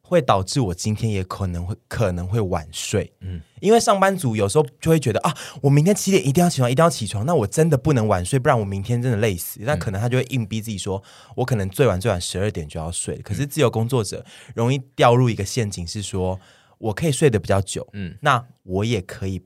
[0.08, 3.12] 会导致我今天也可能会可能会晚睡。
[3.22, 9.62] 嗯，因为上班族有时候就会觉得啊，我明天七点一定要起床，一定要起床，那我真的不能晚睡，不然我明天真的累死。
[9.63, 11.02] 那可能他就会硬逼自己说，
[11.36, 13.18] 我可能最晚最晚十二点就要睡。
[13.18, 16.39] 可是自由工作者容易掉入一个陷阱，是说。
[16.78, 19.41] 我可以睡得比较久，嗯，那我也可以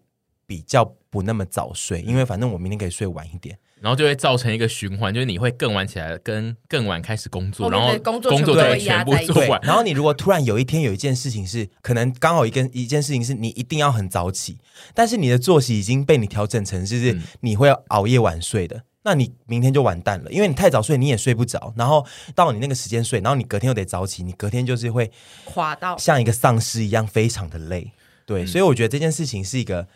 [0.47, 3.55] 比较不那么早睡，因为反正我明天可以睡晚一点。
[3.81, 9.59] 然后就会造成一个循环，就是你会更晚起来，跟更晚开始工作，然后工作工作对全部做完。
[9.63, 14.57] 然后你如果突然有一天有一件事情是，可能刚好一个一件事情是你一定要很早起，
[14.93, 25.11] 但是你的作息已经被你调整成就是你会熬夜晚睡的，嗯、那你明天就完蛋了，因为你太早睡你也睡不着，然后到你那个时间睡，然后你隔天又得早起，你隔天就是会
[25.45, 27.91] 垮到像一个丧尸一样非常的累。
[28.25, 29.87] 对，嗯、所以我觉得这件事情是一个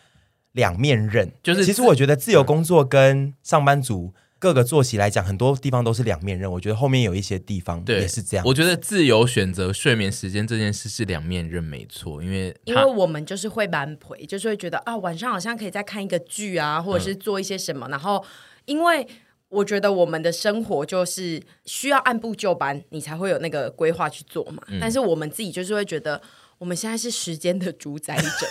[0.54, 4.14] 两面刃，就是其实我觉得自由工作跟上班族。
[4.40, 6.52] 各个作息来讲，很多地方都是两面刃。
[6.52, 8.46] 我觉得后面有一些地方也是这样。
[8.46, 12.22] 我觉得自由选择睡眠时间这件事是两面刃，没错。
[12.22, 17.88] 因为因为我们就是会蛮陪，就是会觉得啊，晚上好像可以再看一个剧啊，或者是做一些什么。
[17.88, 18.22] 嗯、然后，
[18.66, 19.08] 因为
[19.48, 24.62] 我觉得我们的生活就是需要按部就班，你才会有那个规划去做嘛。
[24.68, 26.22] 嗯、但是我们自己就是会觉得。
[26.64, 28.48] 我们现在是时间的主宰者，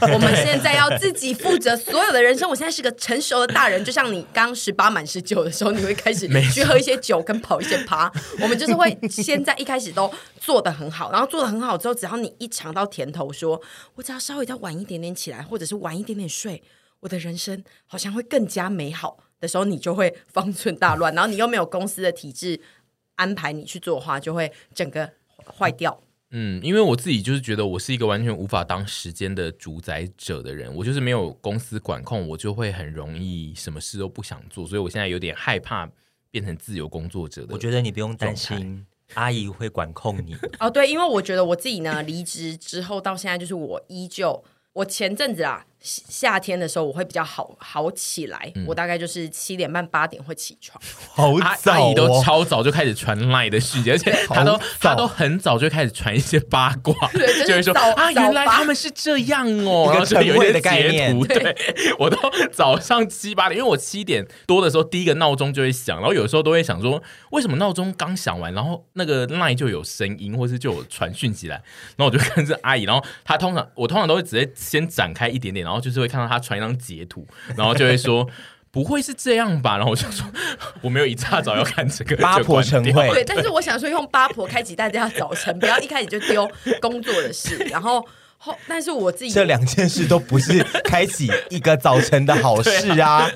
[0.14, 2.48] 我们现在要自己负责所有的人生。
[2.48, 8.10] 我现在是个成熟的大人，就像你刚十八满十九的时候，你会开始去喝一些酒跟跑一些趴。
[8.40, 13.62] 我们就是会现在一开始都做的很好，然后做的很好之后，只要你一尝到甜头说，说
[13.96, 16.62] 我只要稍微再晚一点点起来，或者是晚一点点睡，
[17.00, 21.14] 我的人生好像会更加美好的时候，你就会方寸大乱。
[21.14, 22.58] 然后你又没有公司的体制
[23.16, 25.10] 安排你去做的话，就会整个
[25.58, 26.00] 坏掉。
[26.32, 35.90] 嗯，因为我自己就是觉得我是一个完全无法当时间的主宰者的人，我就是没有公司管控，我就会很容易什么事都不想做，所以我现在有点害怕
[36.30, 37.54] 变成自由工作者的。
[37.54, 45.66] 我觉得你不用担心阿姨会管控你 哦，对，因为我觉得我自己呢，离职之后到现在，就是我依旧，我前阵子啊。
[45.80, 50.78] 夏天的时候我会比较好好起来，嗯、我大概就是七点半八点会起床。
[51.14, 61.18] 好早、哦，阿姨都超早就开始传 LINE 的讯息，而且她都她都很早就开始传一些八卦， 就是、就会说啊，原来他们是这样哦，然后就有一个概念。
[61.20, 61.56] 对，对
[61.98, 62.18] 我都
[62.52, 71.56] 早上七八点，因为我七点多的时候第一个闹钟就会响，然后有时候都会想说，为什么闹钟刚响完，然后那个 LINE 就有声音，或是就有传讯息来，
[71.96, 75.69] 然后我就跟着阿姨，然后她通常我通常都会直接先展开一点点。
[75.69, 78.26] 然后就是会看到他传一张截图， 然后就会说
[78.70, 79.76] 不会是这样吧？
[79.76, 80.26] 然后我就说
[80.80, 88.02] 我没有一大早要看这个八婆晨会，对，但是我想说用八婆开启大家的早晨，不要一开始就丢 工作的事，然后
[88.38, 93.10] 后但是我自己这两件事都不是开启一个早晨的好事啊！
[93.10, 93.30] 啊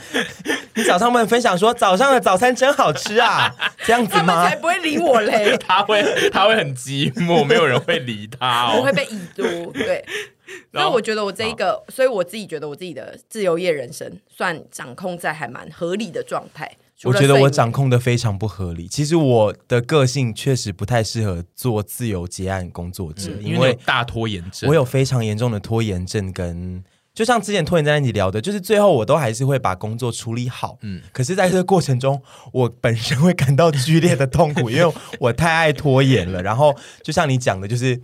[0.77, 4.49] 你早上们分享说早上的早餐真好吃啊，这样子吗？
[4.49, 10.05] 才不会理我嘞，他会他会很寂寞，没有人会理他哦，我会被已读对。
[10.73, 16.71] 那我觉得我这一个，所以我自己觉得我自己的自由业人生算掌控在还蛮合理的状态。
[17.03, 18.89] 我觉得我掌控的非常不合理。
[18.89, 24.71] 其实我的个性确实不太适合做自由结案工作者，嗯、因为大拖延症。
[24.71, 30.79] 我有非常严重的拖延症，跟就像之前拖延在一起聊的，就是最后我都还是会把工作处理好。
[30.83, 36.43] 嗯，可是在这个过程中，我本身会感到剧烈的痛苦，因为我太爱拖延了。
[36.43, 38.01] 然后就像你讲的，就是。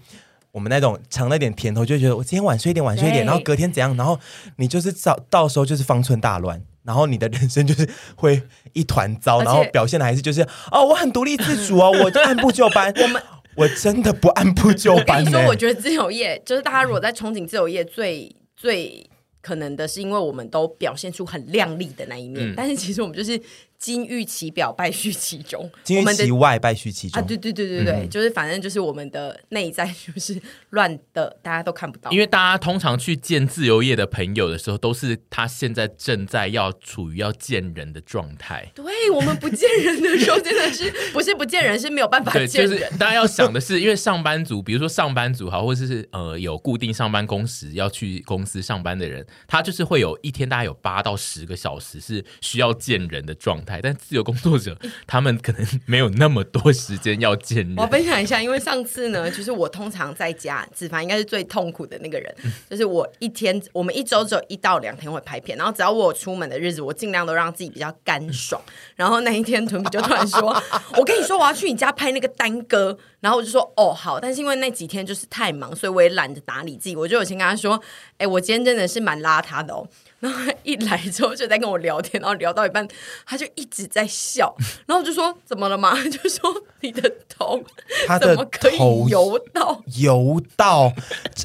[0.52, 4.18] 我们那种尝了点甜头，就觉得我今天晚睡一点，晚睡一点，然后隔天怎样，然后
[4.56, 12.92] 你就是到到时候就是方寸大乱，然后你的人生就是会一团糟，然后表现的还是就是哦，我很独立自主哦， 我就按部就班。
[12.96, 13.22] 我们
[13.54, 15.22] 我真的不按部就班。
[15.26, 19.08] 你说，我觉得自由业就是大家如果在憧憬自由业最最
[19.40, 23.40] 可能的是，因为我们都表现出很亮丽的那一面，嗯、但是其实我们就是。
[23.80, 25.68] 金玉其表，败絮其中。
[25.82, 27.20] 金玉其外，败絮其中。
[27.20, 30.38] 啊，对对对对对，嗯、就是反正就是我们的内在就是
[30.68, 32.10] 乱的，大家都看不到。
[32.10, 38.70] 因为大家通常去见自由业的朋友的时候，都是他现在正在要处于要见人的状态。
[38.74, 42.70] 对，我们不见人的时候，真的是 不是不见人，是没有办法见人。
[42.70, 53.69] 就是大家要想的是，因为上班族，比如说上班族好，或者是呃有固定上班工时要去公司上班的人，他就是会有一天大概有八到十个小时是需要见人的状态。
[53.83, 54.74] 但自由工作者，
[55.06, 57.74] 他们可能没有那么多时间要见人。
[57.76, 62.35] 我分享一下，因为上次呢，就是我通常在家，子凡应该是最痛苦的那个人。
[62.70, 68.59] 就是我一天，我们一周只有一到两天会拍片，然后只要我有出门的日子，我尽量都让自己比较干爽。
[69.00, 70.54] 然后那一天，屯比就突然说：
[70.94, 76.94] “我跟你说，我要去你家拍那个单歌。”然后我就说：“哦，好。”但是因为那几天就是太忙，所以我也懒得打理自己。
[76.94, 77.80] 我就有先跟他说
[78.18, 79.86] ：“哎，我今天真的是蛮邋遢的哦。”
[80.20, 82.86] 然后一来之后就在跟我聊天，然后聊到一半，
[83.24, 84.54] 他就一直在笑，
[84.87, 85.96] 然后我就说怎么了嘛？
[86.04, 87.58] 就说你的头，
[88.06, 88.77] 他的头可以
[89.08, 90.92] 游到油到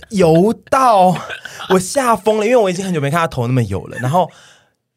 [0.10, 1.16] 油到，
[1.70, 3.98] 我吓疯了，因为我已经很久没看他头那么油了。
[4.00, 4.30] 然后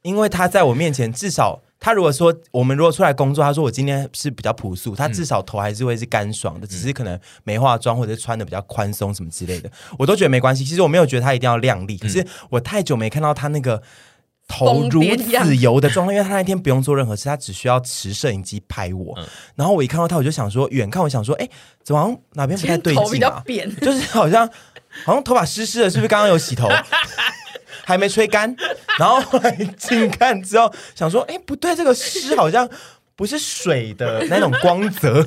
[0.03, 1.61] 因为他在我面前，至少。
[1.81, 10.65] 他如果说我们如果出来工作，他说我今天是比较朴素，他至少头还是会是干爽的，嗯、只是可能没化妆或者是穿的比较宽松什么之类的，我都觉得没关系。
[10.65, 13.83] 其实我没有觉得他一定要靓丽，可是我太久没看到他那个。
[14.51, 15.03] 头如
[15.45, 19.15] 此油的状态，因为他那天不用做任何事，他只需要持摄影机拍我。
[19.19, 19.27] 嗯、
[19.57, 21.47] 然后我一看到他，我就想说，远看我想说，哎，
[21.85, 23.45] 怎么好像哪边不太对劲啊？
[23.83, 24.49] 就是好像
[25.05, 26.67] 好像头发湿湿的，是不是刚刚有洗头，
[27.85, 28.55] 还没吹干？
[28.99, 32.69] 然后后来近看之后，想说，哎，不对，这个湿好像
[33.17, 35.27] 不是水的那种光泽。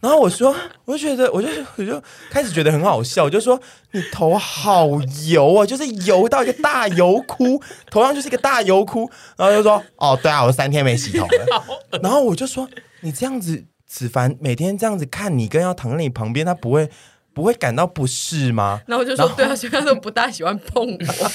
[0.00, 0.54] 然后我说，
[0.84, 3.60] 我就觉得，我就我就开始觉得很好笑，我就说
[3.92, 4.88] 你头好
[5.28, 9.08] 油啊，就是油到一个大油窟，头上就是一个大油窟。
[9.36, 11.64] 然后就说，哦，对啊，我三天没洗头了。
[12.02, 12.68] 然后我就说，
[13.02, 16.90] 你这样子，子凡每天这样子看你，跟要躺在你旁边，他不会
[17.32, 18.80] 不会感到不适吗？
[18.88, 21.32] 然后我就说，对啊，所以他都不大喜欢碰我。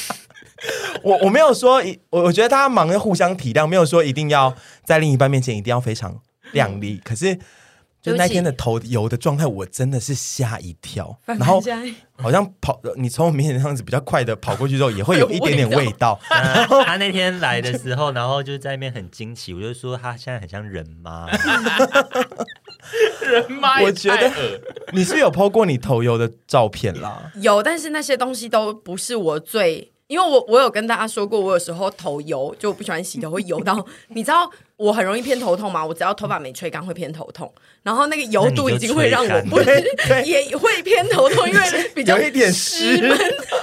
[1.03, 6.19] 我我没有说，我我觉得大家忙要互相体谅，没有说一定要在另一半面前一定要非常
[6.51, 7.39] 靓丽，可是。
[7.99, 11.19] 就那天的头油的状态，我真的是吓一跳。
[11.25, 11.61] 然后
[12.17, 16.17] 好像跑，你从我面前这样子比较快的跑过去之后，也会有 一点点味道。
[16.85, 21.27] 他那天来的时候，然后就在那边很惊奇，我就说他现在很像人妈。
[23.23, 24.31] 人妈，我觉得
[24.93, 27.29] 你是有 po 过你头油的照片啦。
[27.41, 34.49] 有，但是那些东西都不是我最，因为我我有跟大家说过，我有时候头油就不喜欢洗头，会油到你知道。
[34.77, 37.51] 我很容易偏头痛吗，我只要头发没吹干会偏头痛，
[37.87, 39.61] 然后那个油度已经会让我不
[40.25, 42.99] 也会偏头痛，因为比较有一点湿。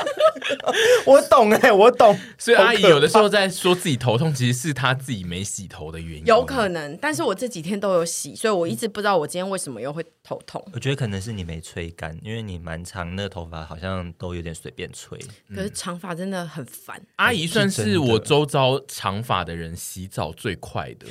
[1.05, 2.19] 我懂哎、欸，我懂。
[2.39, 6.25] 所以阿姨有的时候在说自己头痛，其实是她自己没洗头的原因。
[6.25, 10.67] 有可能，但是我这几天都有洗，所以我一直不知道我今天为什么又会头痛。
[10.73, 15.19] 我觉得可能是你没吹干，因为你蛮长，那个头发好像都有点随便吹。
[15.55, 16.97] 可是长发真的很烦。
[16.99, 21.07] 嗯、阿姨算是我周遭长发的人洗澡最快的。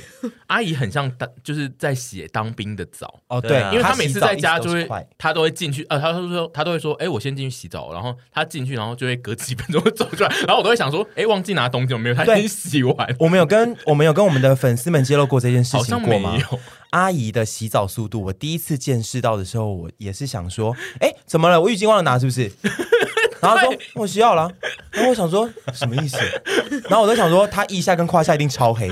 [0.48, 4.88] 阿姨很像当就是在洗当兵的澡哦，对，因为他每次在家就会，
[5.18, 12.14] 他都会进去，呃，他都说他都会说，哎，我先进去洗澡，然后他进去，然后就会隔几分钟走出来，然后我都会想说，哎，忘记拿东西我没有？
[12.14, 13.16] 他已经洗完。
[13.18, 16.38] 我们有跟我们有跟我们的粉丝们揭露过这件事情过吗？
[16.90, 21.60] 阿姨的洗澡速度，我第一次见识到的时候，我也是想说，哎，怎么了？
[21.60, 22.50] 我浴巾忘了拿，是不是？
[23.44, 24.50] 然后说我洗好了，
[24.90, 26.18] 然后我想说什么意思？
[26.88, 28.90] 然后我在想说，他腋下跟胯下一定超黑，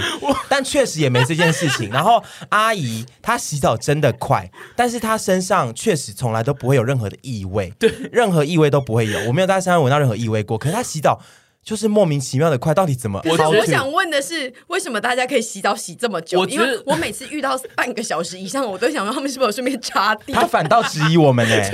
[0.48, 1.90] 但确实也没这件事情。
[1.90, 9.18] 然后阿姨她洗澡真的快，但是她身上确实从来都不会有任何的异味，对，任何异味都不会有。
[9.28, 10.58] 我没有在她身上闻到任何异味过。
[10.58, 11.20] 可是她洗澡
[11.64, 13.22] 就是莫名其妙的快，到底怎么？
[13.24, 16.44] 我我想问的是，为什么大家可以洗澡洗这么久？
[16.46, 20.34] 因为我每次遇到半个小时以上，我都想说他们是不是有顺便插电？
[20.38, 21.70] 他反倒质疑我们呢、欸。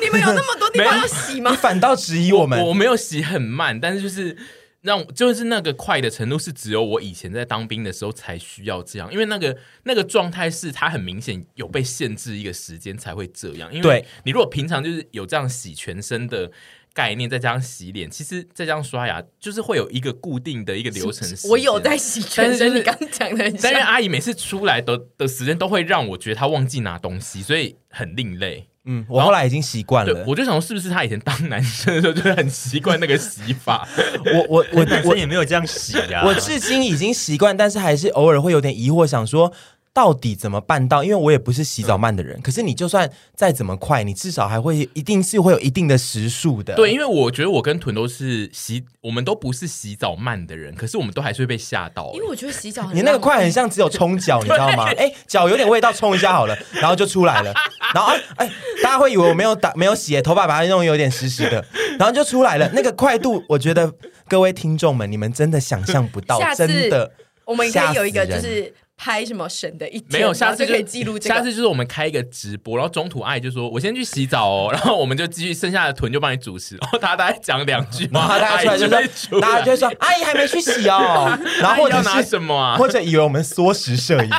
[0.00, 1.50] 你们有那么多地方要洗吗？
[1.50, 2.70] 你反倒质疑我们我。
[2.70, 4.34] 我没有洗很慢，但是就是
[4.80, 13.70] 让就是那个快的程度是只有我以前在当兵的时候才需要这样，因为那个那个状态是它很明显有被限制一个时间才会这样。
[13.74, 16.50] 因为你如果平常就是有这样洗全身的
[16.98, 21.28] 概念，再加上洗脸，其实再加上刷牙，就是会有一个固定的一个流程。
[21.48, 28.66] 我有在洗全身，就是、你刚讲的，但是阿姨每次出来的的时间都会让我觉得她忘记拿东西，所以很另类。
[28.86, 30.24] 嗯，我后来已经习惯了。
[30.26, 33.86] 我就想说，是不是他以前当男生的时候就很习惯那个洗法？
[34.34, 36.26] 我我我 我也没有这样洗呀、啊。
[36.26, 39.52] 我至今已经习惯，但是还是偶尔会有点疑惑，想说。
[39.98, 41.02] 到底怎么办到？
[41.02, 46.76] 因为我也不是洗澡慢的人，嗯、可是你就算再怎么快，你至少还会一定是会有一定的时速的。
[46.76, 52.12] 对，因为我觉得我跟屯都是洗，我们都不是洗澡慢的人，可是我们都还是会被吓到。
[52.14, 54.84] 因为我觉得洗澡很，你那个快很像只有冲脚， 你知道吗？
[54.96, 57.52] 哎，脚有点味道，冲一下好了， 然后就出来了。
[57.92, 58.48] 然后哎，
[58.80, 61.64] 大家会以为我没有打没有洗，头发把它弄有点湿湿的，
[61.98, 62.70] 然后就出来了。
[62.72, 63.92] 那个快度，我觉得
[64.28, 67.10] 各位听众们，你们真的想象不到， 真的。
[67.44, 68.72] 我们可以有一个就是。
[68.98, 70.06] 拍什么神的一天？
[70.10, 71.34] 没有，下次就，可以记录这个。
[71.34, 74.70] 下次就是我们开一个直播，然后中途阿姨就说：“我先去洗澡哦。
[74.74, 76.76] ”然后我们就继续剩下的臀就帮你主持。
[76.76, 81.38] 然后他大概讲两句话， 然后大家出来就说：“大家就会说阿姨还没去洗哦。
[81.62, 82.76] ”然后或者拿什么啊？
[82.76, 84.30] 或者以为我们缩时摄影，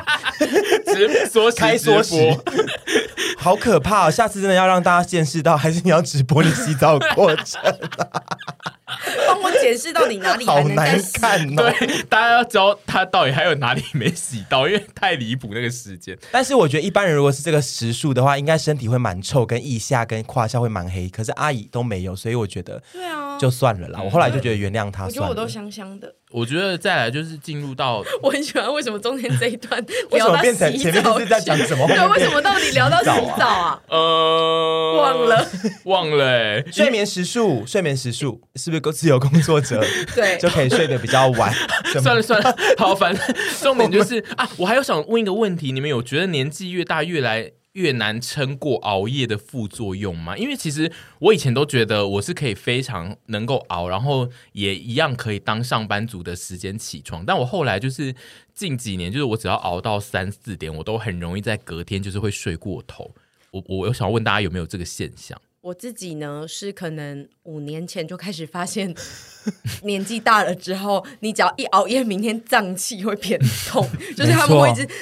[0.93, 2.15] 直缩开缩时，
[3.37, 4.11] 好可怕哦！
[4.11, 7.61] 下次真的要让大家见识到，还是你要直播你洗澡的过程
[7.97, 8.21] 啊？
[9.59, 11.71] 帮我解释到底哪里好难看哦！
[11.71, 16.17] 对，大家要知道他到底还有哪里没洗到，因为太离谱那个时间。
[16.31, 21.09] 但是我觉得一般人如果是这个时数的话，应该身体会蛮臭，跟腋下跟胯下会蛮黑。
[21.09, 24.01] 可是阿姨都没有，所以我觉得对啊，就算了啦。
[24.01, 25.07] 我后来就觉得原谅他算了。
[25.07, 26.13] 我觉得我都香香的。
[26.31, 31.87] 我觉得再来就是进入到， 我很喜欢为什么中间这一段 为什么变成前面是在讲什么？
[31.87, 33.05] 对，为什么到底聊到洗
[33.39, 33.81] 澡啊？
[33.89, 35.47] 呃，忘了，
[35.85, 36.63] 忘了、欸。
[36.71, 39.83] 睡眠时数，睡眠时数是不是自由工作者
[40.15, 41.51] 对就可以睡得比较晚？
[42.01, 50.35] 算了算了，好，反正重点就是啊，我还有想问一个问题，你们有觉得年纪越大越来越难撑过熬夜的副作用吗？
[50.37, 57.23] 因为其实我以前都觉得我是可以非常能够熬，然后也一样可以当上班族的时间起床。
[57.25, 58.15] 但我后来就是
[58.53, 63.11] 近几年，就是我只要熬到三四点，我都很容易在隔天就是会睡过头。
[63.51, 65.39] 我我想问大家有没有这个现象？
[65.69, 68.93] 我自己呢是可能五年前就开始发现，
[69.83, 74.87] 年纪大了之后，你只要一熬夜，明天脏器会偏痛，就是他们会一直。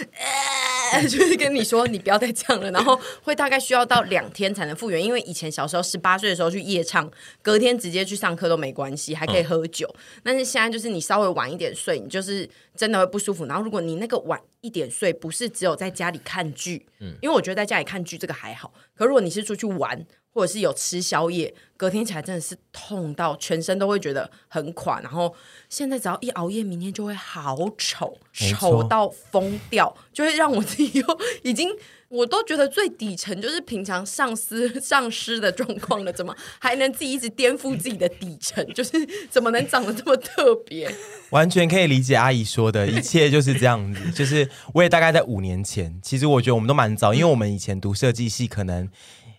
[1.09, 5.03] 就是跟你说，你不要再这样了，然后会大概需要到两天才能复原。
[5.03, 7.11] 因为以前小时候十八岁的时候去夜唱，
[7.41, 9.93] 隔天直接去上课都没关系，还可以喝酒。
[10.23, 13.45] 但是现在就是你稍微晚一点睡，你就是真的会不舒服。
[13.45, 18.73] 然后如果你那个晚一点睡，不是只有在家里看剧，嗯，因为我觉得在家里看剧这个还好。
[18.95, 24.99] 可如果你是出去玩，或者是有吃宵夜，隔天起来真的是痛到全身都会觉得很垮。
[25.01, 25.33] 然后
[25.67, 31.69] 现在只要一熬夜，明天就会好丑，丑到疯掉，就会让我自己又已经，
[32.09, 38.63] 我都觉得最底层就是平常上司丧失的状况了，怎么还能自己一直颠覆自己的底层？
[38.73, 38.91] 就是
[39.31, 40.93] 怎么能长得这么特别？
[41.31, 44.11] 完全可以理解阿姨说的一切就是这样子。
[44.11, 48.87] 就是我也大概在五年前，其实我觉得我们都蛮早，因为我们以前读设计系，可能。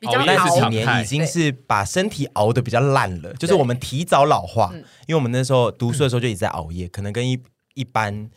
[0.00, 4.70] 那几年已经是把身体熬得比较烂了，就是我们提早老化，
[5.06, 7.38] 因为我们那时候读书的时候就一直在熬夜，可能跟一
[7.74, 8.30] 一般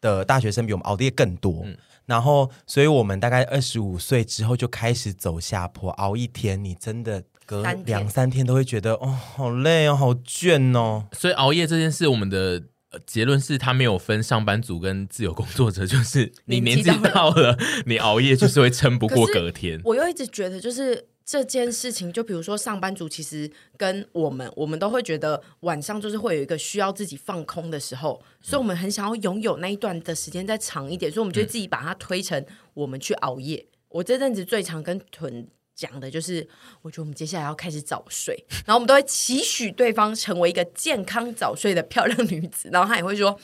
[0.00, 1.64] 的大学生比，我们熬的夜更多。
[2.06, 11.06] 然后，所以我们大概二十五岁之后就开始走下坡，熬一天，你真的隔两三天都会觉得哦，好累哦，好倦哦。
[11.12, 12.62] 所以熬夜这件事，我们的。
[13.06, 19.80] 结论是他没有分上班族跟自由工作者，就是 你年纪到了， 你熬夜就是会撑不过隔天。
[19.84, 33.66] 我又一直觉得，就是这件事情，就比如说上班族，其实跟我们，我们都会觉得晚上就是会有一个需要自己放空的时候，所以我们很想要拥有那一段的时间再长一点，所以我们就自己把它推成我们去熬夜。
[33.90, 35.46] 我这阵子最常跟屯。
[35.80, 36.46] 讲的就是，
[36.82, 43.40] 我觉得我们接下来要开始早睡，然后我们都会期许对方成为一个健康早睡的漂亮女子，然后她也会说，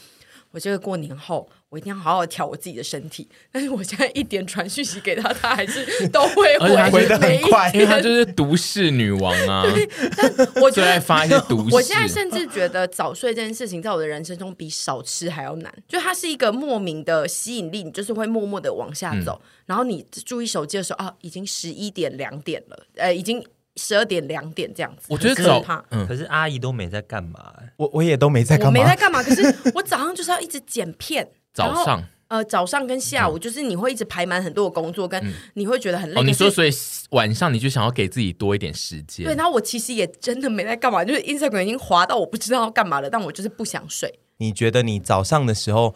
[0.50, 1.48] 我这个过年后。
[1.76, 9.62] 我一定要好好调我自己的身体， 但是我现在一点传讯息给他， 他还是都会回，回的很快，因为他就是毒誓女王啊。
[10.16, 15.70] 但我觉得发一些毒誓，我现在甚至觉得早睡这件事情，在我的人生中比少吃还要难。
[15.86, 19.38] 就它是一个莫名的吸引力，你就是会默默的往下走。
[19.44, 23.44] 嗯、然后你注意手机的时候，啊，已经十一点两点了，呃，已经。
[23.78, 29.22] 十二点两点这样子，我觉得早，嗯，可是阿姨都没在干嘛，我我也都没在干嘛，我没在干嘛。
[29.22, 35.20] 可是我早上就是要一直剪片，早上呃早上跟下午，就是你会一直排满很多的工作，跟
[35.54, 36.20] 你会觉得很累。
[36.20, 36.70] 哦，你说所以
[37.10, 39.24] 晚上你就想要给自己多一点时间？
[39.24, 44.18] 对，然后我其实也真的没在干嘛，就是 Instagram 已经滑到我不知道要干嘛了，但我就是不想睡。
[44.36, 45.94] 你觉得你早上的时候？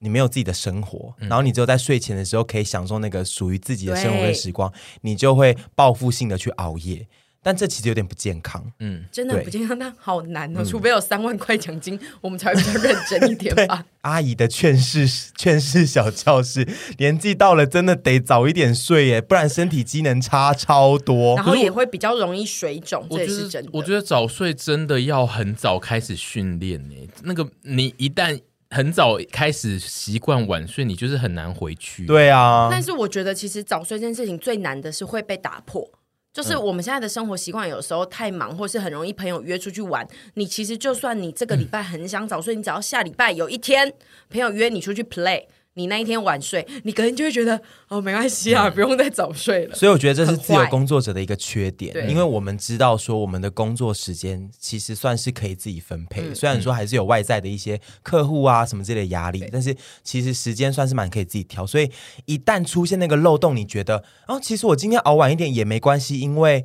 [0.00, 7.08] 你没有自己的生活，然后你只有在睡前的时候可以享受那个属于自己的生活跟时光，你就会报复性的去熬夜，
[7.46, 13.84] 但这其实有点不健康，嗯，真的不健康，但好难哦，除非有三万块奖金， 我们才会比较认真一点吧。
[14.00, 16.66] 阿姨的劝世劝世小教室，
[16.98, 23.70] 年纪到了真的得早一点睡耶，不然身体机能差超多，然后也会比较容易水肿，这也是真的。
[23.72, 28.40] 我觉得早睡真的要很早开始训练呢，那个你一旦。
[28.68, 32.04] 很早开始习惯晚睡，你就是很难回去。
[32.04, 35.88] 对啊，但是我觉得其实早睡这件事情最难的是会被打破，
[36.36, 40.06] 就是我们现在的生活习惯有时候太忙，或是很容易朋友约出去玩。
[40.34, 43.90] 你其实就算你这个礼拜很想早睡，嗯、你只要下礼拜有一天
[44.28, 45.46] 朋友约你出去 play。
[45.76, 49.74] 你那一天晚睡，你可能就会觉得哦，没关系啊，嗯、不用再早睡了。
[49.74, 61.66] 所以我觉得这是自由工作者的一个缺点，因为我们知道说我们的工作时间其实算是可以自己分配虽然说还是有外在的一些客户啊什么之类的压力，但是其实时间算是蛮可以自己调。
[61.66, 61.90] 所以
[62.24, 66.64] 一旦出现那个漏洞，你觉得哦，其实我今天熬晚一点也没关系，因为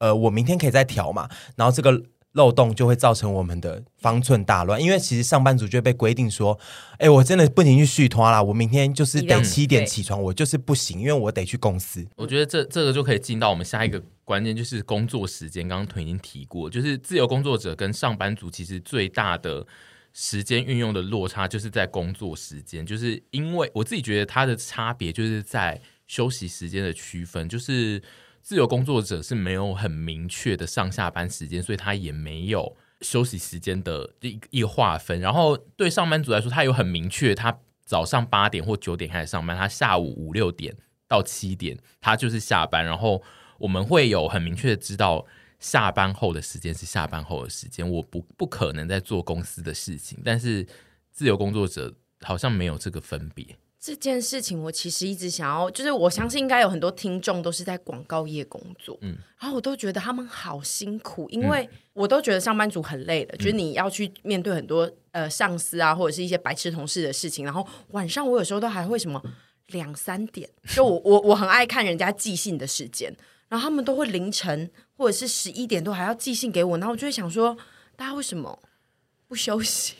[0.00, 1.30] 呃，我明天可以再调嘛。
[1.56, 2.02] 然后这个。
[2.32, 6.56] 漏洞就会造成我们的方寸大乱，因为其实上班族就会被规定说，
[6.98, 12.06] 哎，我真的不能去续拖啦，我明天就是得七点起床，我就是不行，因为我得去公司。
[12.16, 15.66] 我觉得这这个就可以进到我们下一个关键，就是工作时间。
[15.66, 19.66] 刚刚腿已经提过，就是自由工作者跟上班族其实最大的
[20.12, 28.00] 时间运用的落差，就是在工作时间，就是因为我自己觉得它的差别就是在休息时间的区分，就是。
[28.42, 35.20] 自由工作者是没有很明确的上下班时间，所以他也没有休息时间的一一划分。
[35.20, 40.76] 然后对上班族来说，他有很明确，他早上八点或九点开始上班，他下午五六点
[41.06, 42.84] 到七点他就是下班。
[42.84, 43.22] 然后
[43.58, 45.26] 我们会有很明确的知道。
[45.60, 50.66] 下班后的时间是下班后的时间，我不不可能在做公司的事情，但是
[51.12, 53.44] 自由工作者好像没有这个分别。
[53.80, 69.22] 这件事情我其实一直想要，就是我相信应该有很多听众都是在广告业工作，嗯，然后我都觉得他们好辛苦，因为我都觉得上班族很累的，嗯、就是你要去面对很多呃上司啊或者是一些白痴同事的事情，然后晚上我有时候都还会什么
[69.68, 73.16] 两三点，就我我我很爱看人家寄信的时间。
[73.48, 77.56] 然后他们都会凌晨或者是十一点多还要寄信给我，然后我就会想说，
[77.96, 78.56] 大家为什么
[79.26, 79.94] 不休息？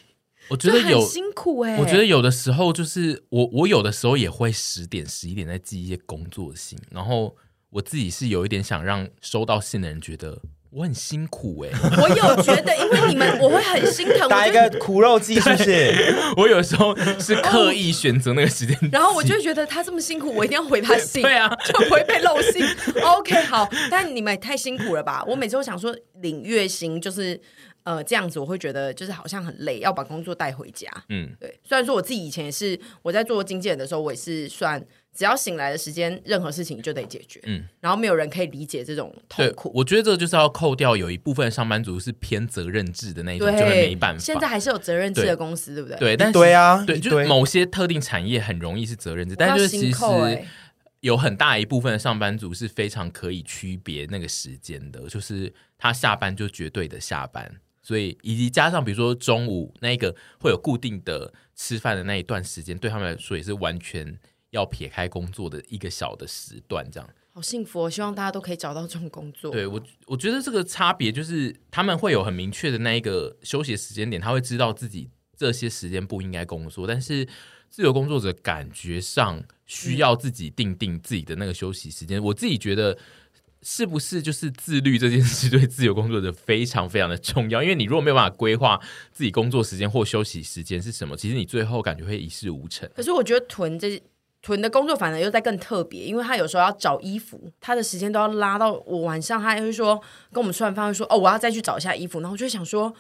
[0.51, 1.81] 我觉得有辛苦哎、欸。
[1.81, 7.35] 我觉得有的时候就是我，我有的时候也会十点、十一点在寄一些工作信，然后
[7.71, 10.43] 我自己是有一点想让收到信的人觉得。
[10.73, 16.15] 我很辛苦哎、欸， 我有觉得，因为你们我会很心疼，打一个苦肉计是不是？
[16.37, 22.65] 我有时候是刻意选择那个时间，然后我就觉得他这么辛苦，我一定要回他信，对啊，就不会被漏信。
[23.03, 25.25] OK，好，但你们也太辛苦了吧？
[25.27, 27.41] 我每次都想说领月薪就是
[27.85, 30.89] 呃这样子，我会觉得就是好像很累，要把工作带回家。
[31.09, 31.59] 嗯，对。
[31.65, 34.85] 虽然说我自己以前也是我在做经纪人的时候，我也是算。
[35.13, 37.41] 只要醒来的时间，任何事情就得解决。
[37.43, 39.69] 嗯，然后没有人可以理解这种痛苦。
[39.75, 44.21] 我觉得这个就是要扣掉有一部分上班族是偏责任制的那一种，就会没办法。
[44.21, 45.99] 现在还是有责任制的公司，对，对不对？
[45.99, 50.45] 对，但是对啊，对，就是某些特定产业很容易是责任制，但就是其实
[51.01, 64.19] 有很大一部分的上班族是非常可以区别那个时间的，就是他下班就绝对的下班，所以以及加上比如说中午那个会有固定的吃饭的那一段时间，对他们来说也是完全。
[64.51, 67.89] 要撇开工作的一个小的时段，这样好幸福哦！
[67.89, 69.53] 希望大家都可以找到这种工作。
[69.53, 76.85] 对我，我觉得这个差别就是他们会有很明确的那一个休息时间点，他会知道自己这些时间不应该工作。
[76.85, 77.25] 但是
[77.69, 82.21] 自由工作者感觉上需要自己定定自己的那个休息时间。
[82.21, 82.99] 嗯、我自己觉得
[83.63, 87.63] 是不是就是自律这件事对自由工作者非常非常的重要？
[87.63, 88.81] 因为你如果没有办法规划
[89.13, 92.89] 自己工作时间或休息时间是什么，其实你最后感觉会一事无成。
[92.95, 94.03] 可是我觉得囤这。
[94.43, 99.95] 囤的工作反而又在更特别，因为他有时候要找衣服，他的时间都要拉到我晚上，他还会说
[100.33, 102.91] 跟我们吃完饭会说哦，我要再去找一下衣服，然后我就想说，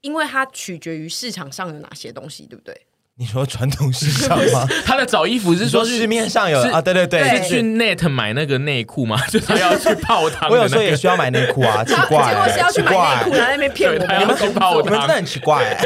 [0.00, 2.76] 因为它取决于市场上有哪些东西，对不对？
[3.20, 4.66] 你说传统市场吗？
[4.86, 6.80] 他的找衣服是说市面上有啊？
[6.80, 9.20] 对对对，是去 Net 买那个内裤吗？
[9.28, 10.48] 就是要去泡汤。
[10.48, 15.76] 我有时候也需要买内裤啊， 奇怪，结果是要去买内裤，在那边骗我们，要去泡汤，你们真的很奇怪。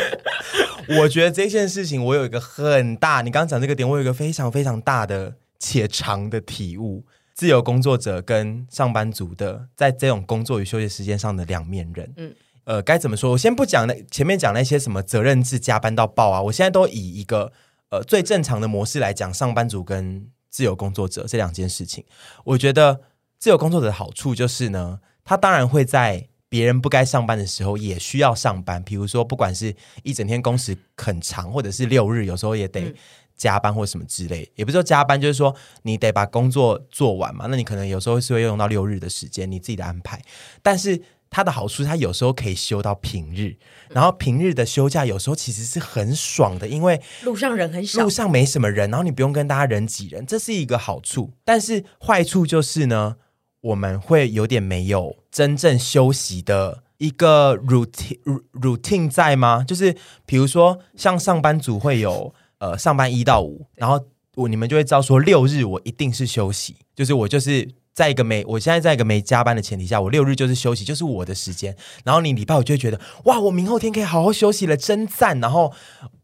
[1.00, 7.04] 我觉得这件事情，我有一个很大，你刚刚讲这个点，我有一个非常非常大的且长的体悟：
[7.34, 12.12] 自由工作者跟上班族的在这种工作与休息时间上的两面人。
[12.16, 12.32] 嗯。
[12.64, 13.30] 呃，该怎么说？
[13.32, 16.40] 我先不讲那前面讲那些什么责任制、加班到爆啊！
[16.40, 17.52] 我现在都以一个
[17.90, 22.02] 呃最正常的模式来讲，上班族跟自由工作者这两件事情。
[22.42, 23.02] 我觉得
[23.38, 32.94] 自由工作者的好处就是呢，他当然会在别人不该上班的时候也需要上班，比如说不管是一整天工时很长，或者是六日有时候也得
[33.36, 34.50] 加班或什么之类。
[34.54, 37.44] 也不是说加班，就是说你得把工作做完嘛。
[37.50, 40.22] 那你可能有时候是会用到六日的时间，你自己的安排，
[40.62, 41.02] 但是。
[41.34, 43.56] 它的好处，它有时候可以休到平日，
[43.90, 51.32] 然后平日的休假有时候其实是很爽的，因为路上人很少，路上没什么人，然后你不用跟大家人挤人，这是一个好处。
[51.44, 53.16] 但是坏处就是呢，
[53.62, 58.20] 我们会有点没有真正休息的一个 routine
[58.52, 59.64] routine 在吗？
[59.64, 64.00] 就是比如说像上班族会有呃上班一到五，然后
[64.36, 67.68] 我你们就会知道说六日我一定是休息，就是我就是。
[67.94, 71.76] 在一个没，我现在在一个没加班的前提下，我六日就是休息，就是我的时间。
[72.04, 75.40] 然后你礼拜五就会觉得，哇，我明后天可以好好休息了，真赞。
[75.40, 75.72] 然后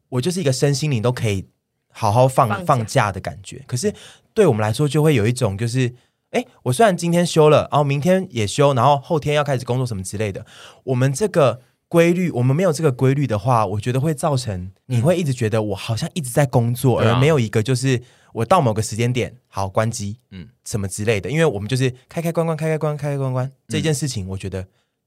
[0.08, 1.46] 我就是一个身心灵都可以
[1.92, 3.62] 好好放放假，的感觉。
[3.66, 3.94] 可是
[4.34, 5.94] 对我们来说，就会有一种就是，
[6.30, 10.44] 哎，我虽然今天休了，然后明天也休，然后后天要开始工作什么之类的，
[10.84, 11.62] 我们这个。
[11.91, 18.01] 规律，我们没有这个规律的话，我觉得会造成你会一直觉得我好像一直在工作，而没有一个就是
[18.32, 21.28] 我到某个时间点好关机，嗯，什么之类的。
[21.28, 24.64] 因为我们就是开开关关，开开关，开开关关这件事情，我觉得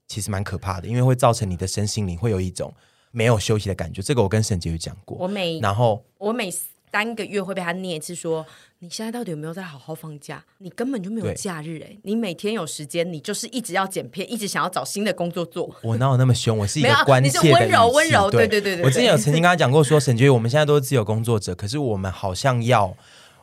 [0.09, 2.73] 其实蛮可怕的，因为会造成你的身心灵会有一种
[3.11, 4.01] 没有休息的感觉。
[4.01, 6.51] 这个我跟沈杰宇讲过，我每然后我每
[6.93, 8.45] 三个月会被他念一次说。
[8.77, 10.43] 你现在到底有没有在好好放假？
[10.59, 11.99] 你根本就没有假日哎、欸！
[12.03, 15.73] 你每天有时间，你就是一直要剪片，一直想要找新的工作做。
[15.81, 16.57] 我哪有那么凶？
[16.57, 18.85] 我是一个关切的、啊、温柔温柔，对对对对。
[18.85, 22.93] 我之前有曾经跟他讲过说，沈婕妤，我们现在都是自由工作者，可是我们好像要，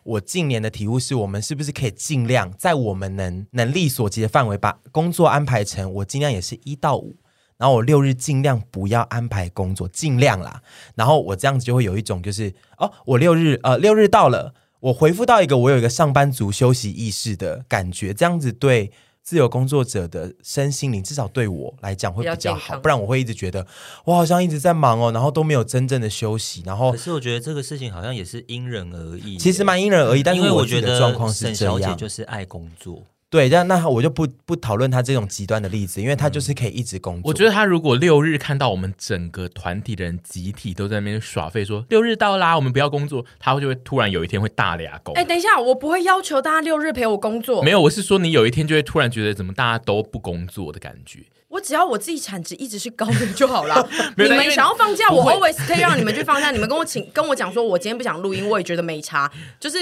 [0.05, 7.17] 我近年的体悟是我们是不是可以尽量在我们能能力所及的范围，把工作安排成我尽量也是一到五。
[7.61, 10.61] 然后我六日尽量不要安排工作，尽量啦。
[10.97, 18.91] 然后我这样子就会有一种就是哦，我六日呃六日到了，我回复到一个我有一个上班族休息意识的感觉，这样子对。
[19.23, 23.65] 自由工作者的身心灵，至少对我来讲会比较好，不然我会一直觉得
[24.07, 26.63] 我好像一直在忙哦，然后都没有真正的休息。
[26.65, 30.23] 然后，可是我觉得这个事情好像也是因人而异，其实蛮因人而异。
[30.23, 33.03] 但是我觉得状况是这样，沈小姐就是爱工作。
[33.31, 37.31] 对，但那我就不不讨论他这种极端的例子，因为他就是可以一直工作。
[37.31, 45.13] 我觉得他如果六日看到我们整个团体的人集体都在那边耍废，说六日到啦，我们不要工作，他就会突然有一天会大俩狗。
[45.13, 47.63] 哎，等一下，我不会要求大家六日陪我工作。
[47.63, 51.21] 没有，我是说你有一天就会突然觉得怎么大家都不工作的感觉。
[51.51, 53.89] 我只要我自己产值一直是高的就好了。
[54.17, 56.53] 你们想要放假，我 always 可以让你们去放假。
[56.53, 59.29] 你们跟我请跟我讲说，我今天不想录音，我也觉得没差。
[59.59, 59.79] 就是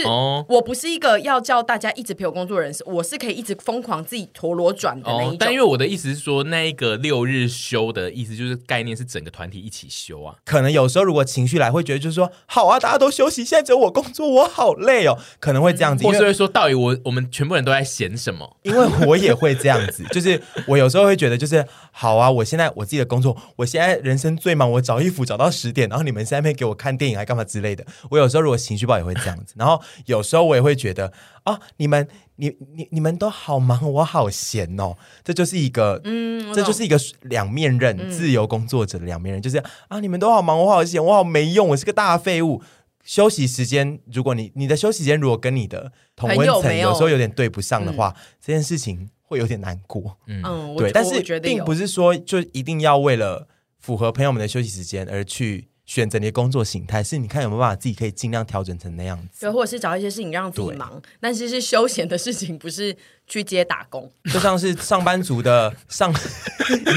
[0.49, 5.37] 我不是一个要叫大家一直陪我工作的人，我是可以一直疯狂自己陀螺转的那一种。
[5.39, 10.35] 但因为我的意思是说，那一个六日休的意思就是概念是整个团体一起休啊。
[10.47, 15.19] 可能有时候如果情绪来，会觉得就是说，好啊，大家都休息，现在只有我工作，我好累哦。
[15.39, 18.57] 可能会这样子，或是会说，到底我我们全部人都在闲什么？
[18.63, 21.58] 因为我也会这样子，就是我有时候会觉得就是
[21.91, 22.31] 好啊。
[22.31, 27.85] 我现在我自己的工作，我现在人生最忙，我找衣服找到十点，然后你们在那边给我看电影还干嘛之类的。
[28.11, 31.13] 我有时候如果情绪不好也会这样子，然后有时候我也会觉得
[31.45, 32.07] 啊，你们
[32.37, 34.97] 你你你们都好忙，我好闲哦。
[35.25, 42.63] 这就是一个嗯，这就是一个两面刃，嗯、自由工作者的两面刃，就是啊，你们都好忙，我好闲，我好没用，我是个大废物。
[43.05, 49.09] 休息时间，如果你你的休息时间如果跟你的同温层有时候有点对不上的话，嗯、这件事情。
[49.29, 50.43] 会有点难过，嗯，
[50.79, 53.47] 对，但是并不是说就一定要为了
[53.79, 62.97] 符合朋友们的休息时间而去选择你的工作形态，是你看有没有办法自己可以尽量调整成那样子，对，或者是找一些事情让自己忙，但是是休闲的事情，不是
[63.29, 66.11] 去接打工，就像是上班族的上，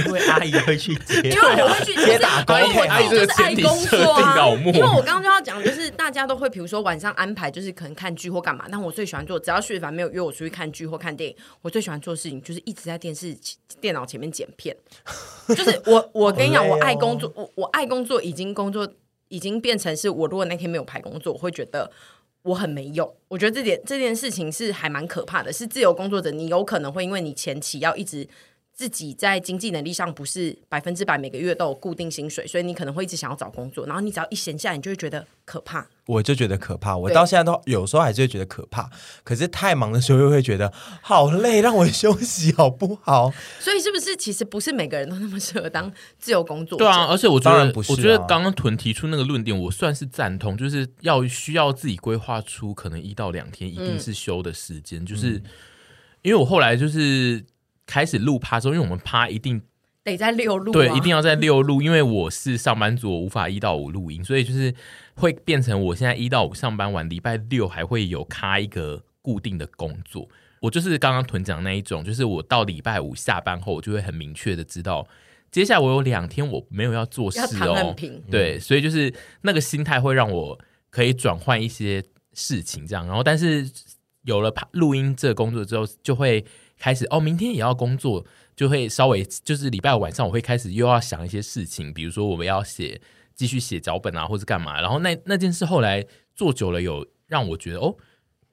[0.05, 4.47] 因为阿姨会去接，因为我会去接打工，我阿姨就是爱工作啊。
[4.73, 8.65] 因为我刚刚就要讲，就是大家都会，比如说晚上安排，就是可能看剧或干嘛。
[8.71, 13.37] 但我最喜欢做，只要徐凡没有约我出去看剧或看电影，我最喜欢做的事情就是一直在电视
[13.81, 14.75] 电脑前面剪片。
[15.49, 18.87] 就是我， 我跟你讲，我爱工作，我我爱工作，已经工作。
[19.27, 21.89] 已经变成是我，如果那天没有排工作，我会觉得
[22.43, 23.13] 我很没用。
[23.27, 25.53] 我觉得这点这件事情是还蛮可怕的。
[25.53, 28.27] 是自由工作者，你有可能会因为你前期要一直
[28.81, 33.85] 自己在经济能力上不是百分之百每个月都有固定薪水，所以你可能会一直想要找工作。
[33.85, 35.85] 然后你只要一闲下来，你就会觉得可怕。
[36.07, 38.89] 我就觉得可怕，我到现在都有时候还是会觉得可怕。
[39.23, 40.73] 可是太忙的时候又会觉得
[41.03, 43.31] 好累，让我休息好不好？
[43.59, 46.83] 所以是不是其实不是每个人都那么适合当自由工作者？
[46.83, 55.41] 对啊，而且我觉得，啊、我觉得刚刚屯提出那个论点，我算是赞同，就是要需要自己规划出可能一到两天一定是休的时间，嗯、就是
[56.23, 57.43] 因为我后来就是
[57.91, 59.61] 开始录趴之后，因为我们趴一定。
[60.03, 64.73] 得在六录，对，一定要在六录，因为我是上班族，我无法一到五录音，所以就是
[65.13, 70.27] 会变成我现在一到五上班完，礼拜六还会有开一个固定的工作。
[70.59, 75.07] 我就是刚刚屯讲那一种，就是我到礼拜五下班后，我就会很明确的知道，
[75.51, 77.95] 接下来我有两天我没有要做事哦。
[78.31, 83.05] 对，所以就是那个心态会让我可以转换一些事情，这样。
[83.05, 83.69] 然后，但是
[84.23, 86.43] 有了录音这个工作之后，就会
[86.81, 88.25] 开始哦，明天也要工作。
[88.53, 93.01] 就会稍微就是礼拜五晚上，我会开始又要想一些事情，比如说我们要写
[93.33, 94.79] 继续写脚本啊，或者干嘛。
[94.81, 96.05] 然后那那件事后来
[96.35, 97.95] 做久了，有让我觉得哦，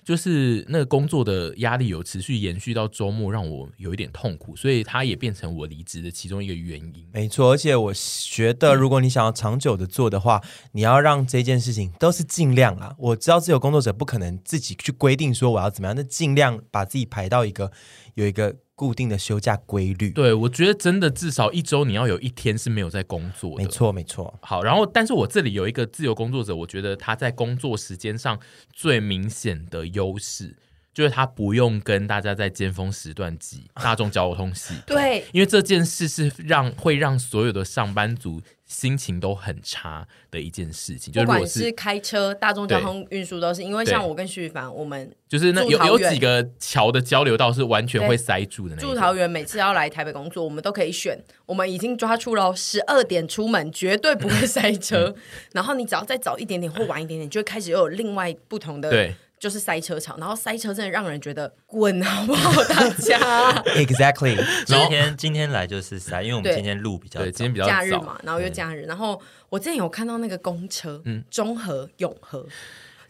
[0.03, 7.07] 就是那个工作的压力有持续延续到周末，让我有一点痛苦，所以它也变成我离职的其中一个原因。
[7.13, 12.95] 没错，而且我觉得，如果你想要长久的做的话，嗯、你要让这件事情都是尽量啊。
[12.99, 17.71] 我知道自由工作者不可能自己去规定说我要怎么样，那尽量把自己排到一个
[18.19, 18.55] 有一个。
[18.79, 23.65] 固定的休假规律，对，我觉得真的至少一周你要有一天是没有在工作的。
[23.65, 24.33] 没错没错。
[24.41, 28.39] 好，然后但是我这里有一个自由工作者，我觉得他在工作时间上
[28.73, 30.57] 最明显的优势，
[30.95, 34.97] 就是他不用跟大家在尖峰时段挤大众交通系统。
[34.97, 38.41] 对，因为这件事是让会让所有的上班族。
[38.69, 48.77] 心情都很差的一件事情，就不管是开车、大众交通运输，都是因为像我跟徐凡，我们就是那有有几个桥的交流道是完全会塞住的。
[48.77, 55.15] 那住桃园每次要来台北工作，我们都可以选，我们已经抓出了十二点出门，绝对不会塞车。
[55.53, 59.15] 然后你只要再早一点点或晚一点点，就会开始又有另外不同的对。
[59.39, 62.53] 就是塞车场，然后塞车真的让人觉得滚好不好？
[62.65, 63.19] 大家，
[63.77, 64.37] Exactly。
[64.67, 72.47] 今天今天来就是塞，因为我们今天路比较对，今天比较假日嘛，然后又假日，然后我之前有看到那个公车，嗯，中和永和，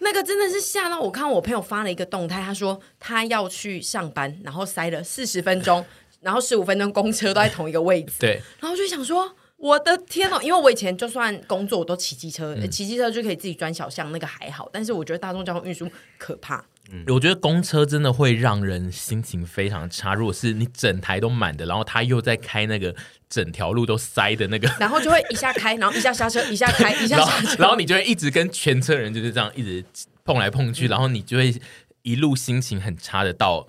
[0.01, 1.11] 那个真的是吓到我。
[1.11, 5.85] 看我朋友发了一个动态，他说他要去上班，然后塞了四十分钟，
[6.21, 8.13] 然后十五分钟公车都在同一个位置。
[8.21, 14.69] 对，然后就想说，我的天哦，因为我以前就算工作我都骑机车，骑机车就可以自己钻小巷，那个还好。
[14.73, 16.65] 但是我觉得大众交通运输可怕。
[16.91, 20.15] 嗯，我觉得公车真的会让人心情非常差。
[20.15, 22.95] 如果是你整台都满的，然后他又在开那个
[23.29, 29.85] 整条路都塞的那个， 然后就会一下开，然后一下刹车，一下开，一下刹车， 然后你就会一直跟全车人就是这样一直
[30.25, 31.55] 碰来碰去，然后你就会
[32.03, 33.67] 一路心情很差的到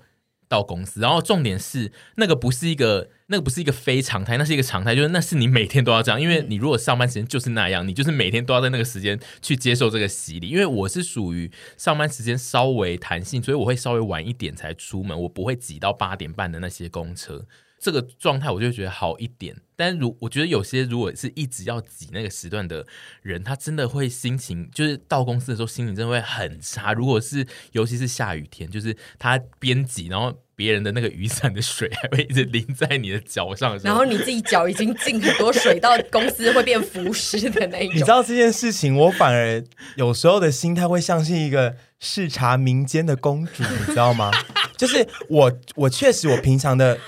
[0.49, 0.99] 到公司。
[0.99, 3.11] 然后重点是那个不是一个。
[3.31, 10.47] 那个不是一个非常态，那是一个常态，就是那是你每天都要这样，因为你如果上班时间就是那样，你就是每天都要在那个时间去接受这个洗礼。
[10.49, 17.45] 因为我是属于上班时间稍微弹性，所以我会稍微晚一点才出门，我不会挤到八点半的那些公车。
[17.79, 19.55] 这个状态我就觉得好一点。
[19.75, 22.85] 但如我觉得有些如果是一直要挤那个时段的
[23.21, 26.91] 人，他真的会心情就是到公司的时候心情真的会很差。
[26.91, 30.37] 如果是尤其是下雨天，就是他边挤然后。
[30.59, 37.95] 别人的那个雨伞的水还会一直淋在你的脚上，然后你自己脚已经进很多水到公司会变浮尸的那一种。
[37.95, 39.63] 你知道这件事情，我反而
[39.95, 44.29] 有时候的心态会像是一个视察民间的公主，你知道吗？
[44.75, 46.99] 就是我，我确实我平常的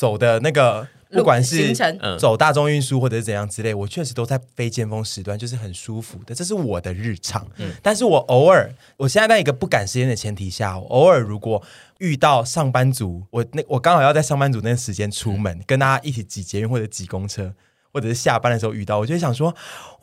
[0.00, 0.88] 走的那个。
[1.12, 1.74] 不管是
[2.16, 7.44] 走大众运输或者是怎样之类，我确实都在非尖峰时段，就是很舒服的，这是我的日常。
[7.56, 11.60] 嗯，但是我偶尔，我现在在一个不赶时间的前提下，我偶尔如果
[11.98, 17.52] 遇到上班族，我那我刚好要在上班族那个时间出门，跟大家一起挤捷运或者挤公车，
[17.92, 19.52] 或者是下班的时候遇到，我就会想说，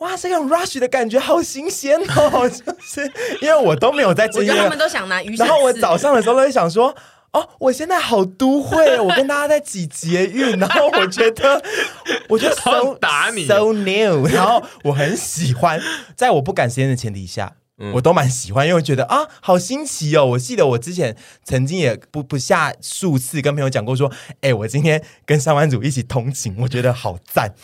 [0.00, 6.94] 哇，这种 rush 的感觉好新鲜哦， 就是因为我都没有在这，我觉得他们都想拿雨伞，然后我早上的时候都会想说。
[7.38, 11.62] 哦，我现在好都会，我跟大家在挤捷运，然后我觉得，
[12.28, 15.80] 我觉得 so 打你 so new，然后我很喜欢，
[16.16, 20.24] 在我不赶时间的前提下，嗯、我都蛮喜欢，因为我觉得啊，好新奇哦！
[20.26, 24.10] 我记得我之前曾经也不不下数次跟朋友讲过说，
[24.40, 27.54] 哎，我今天跟上班族一起通勤，我觉得好赞。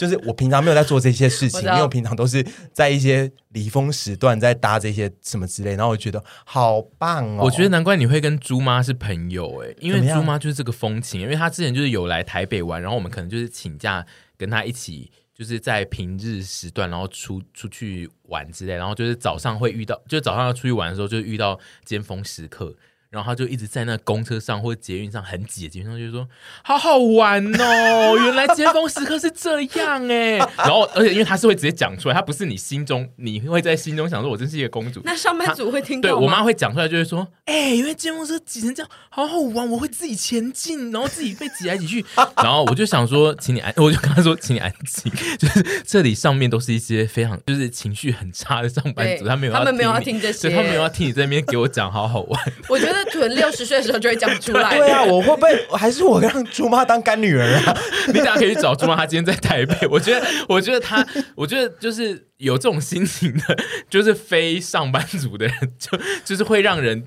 [0.00, 2.42] 就是我平常没有在做这些事情，因为我平常都是
[2.72, 7.40] 在一些离峰时段在搭这些什么之类，然后我觉得好棒哦。
[7.44, 14.06] 我觉得难怪你会跟猪妈是朋友哎，因为猪妈就是这个风情，因为她之前就是有来台北玩，然后我们可能就是请假
[14.38, 22.74] 跟她一起，就是在平日时段然后出出去玩之类，然后就是早上会遇到，就是早上要出去玩的时候就遇到尖峰时刻。
[23.10, 26.28] 然后他就一直在那公车上或者捷运上很挤的捷运上，就说
[26.62, 30.36] 好好玩哦，原来尖峰时刻是这样哎。
[30.56, 35.00] 然后而且因为他是会直接讲出来，他不是你心中你会在心中想说我真是一个公主。
[35.04, 42.04] 那上班族会听到对我妈会讲出来，就是说哎，因为尖峰车挤成这样，好好玩，我会自己前进，然后自己被挤来挤去。
[42.36, 52.52] 然后我就想说，请你安， 我就跟他说，请你安静，就是这里上面都是一些非常就是情绪很差的上班族，他没有他们没有要听这些，他没有要听你在那边给我讲好好玩。
[52.68, 52.99] 我觉得。
[53.06, 54.76] 屯六十岁的时候就会讲出来。
[54.76, 57.76] 对啊，我会不会还是我让猪妈当干女儿啊？
[58.08, 59.86] 你等下可以去找猪妈，她今天在台北。
[59.88, 63.56] 我觉得，我觉得她，我觉得就是有这种心情的，
[63.88, 67.04] 就是非上班族的人，就就是会让人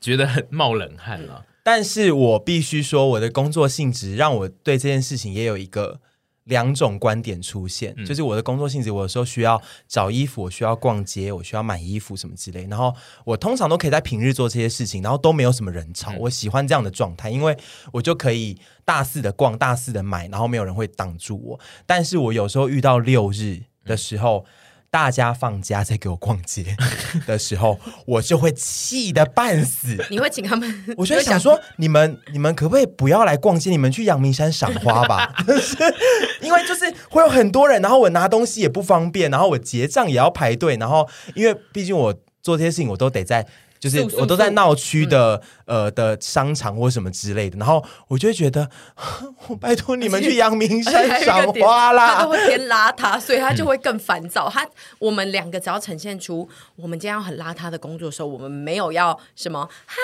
[0.00, 1.44] 觉得很冒冷汗了。
[1.62, 6.00] 但是我必须说，我的工作性质让我对这件事情也有一个。
[6.50, 12.66] 两种观点出现，就是我的工作性质，我有时候需要找衣服，我需要逛街，我需要买衣服什么之类。
[12.66, 12.94] 然后
[13.24, 16.12] 我通常都可以在平日做这些事情，然后都没有什么人潮。
[16.18, 17.56] 我喜欢这样的状态，因为
[17.92, 21.60] 我就可以大肆的逛，大肆的买，然后没有人会挡住我。
[21.86, 24.44] 但是我有时候遇到六日的时候。
[24.90, 26.76] 大家放假在给我逛街
[27.24, 30.04] 的时候，我就会气得半死。
[30.10, 30.68] 你会请他们？
[30.98, 33.70] 我就会想说，你们你们可不可以不要来逛街？
[33.70, 35.32] 你们去阳明山赏花吧。
[36.42, 42.12] 因为就是会有很多人，然后我拿东西也不方便，然后我结账也要排队，然后因为毕竟我
[42.42, 43.46] 做这些事情，我都得在。
[43.80, 48.68] 就是我都在闹区的呃的商场或什么之类的，然后我就会觉得，
[49.48, 52.16] 我拜托你们去阳明山赏花啦。
[52.16, 54.48] 他都会偏邋遢，所以他就会更烦躁。
[54.50, 54.68] 他
[54.98, 59.96] 我们两个只要呈现出我们今天要很邋遢的工作的时候，我们没有要什么嗨，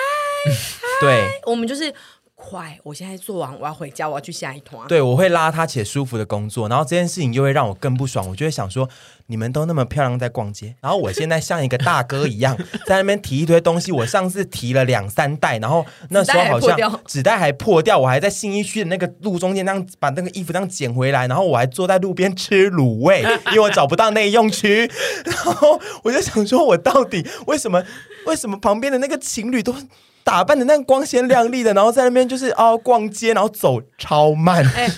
[0.99, 1.93] 对，我们就是。
[2.39, 2.77] 快！
[2.83, 4.87] 我现在做完，我要回家，我要去下一团。
[4.87, 8.29] 对，我会邋遢且舒服的工作，然后这件事情又会让我更不爽。
[8.29, 8.87] 我就会想说，
[9.25, 13.91] 你们都那么漂亮在逛街，然后我现在像一个大哥一样 在那边提一堆东西。
[13.91, 24.89] 我上次提了两三袋，然后那时候好像纸袋还破掉，我还在新一区的那个路中间那样把那个衣服这样捡回来，然后我还坐在路边吃卤味，因为我找不到内用区。
[25.25, 27.83] 然后我就想说，我到底为什么？
[28.27, 29.73] 为什么旁边的那个情侣都？
[30.27, 34.61] 打扮的那光鲜亮丽的，然后在那边就是哦逛街，然后走超慢。
[34.61, 34.91] 欸、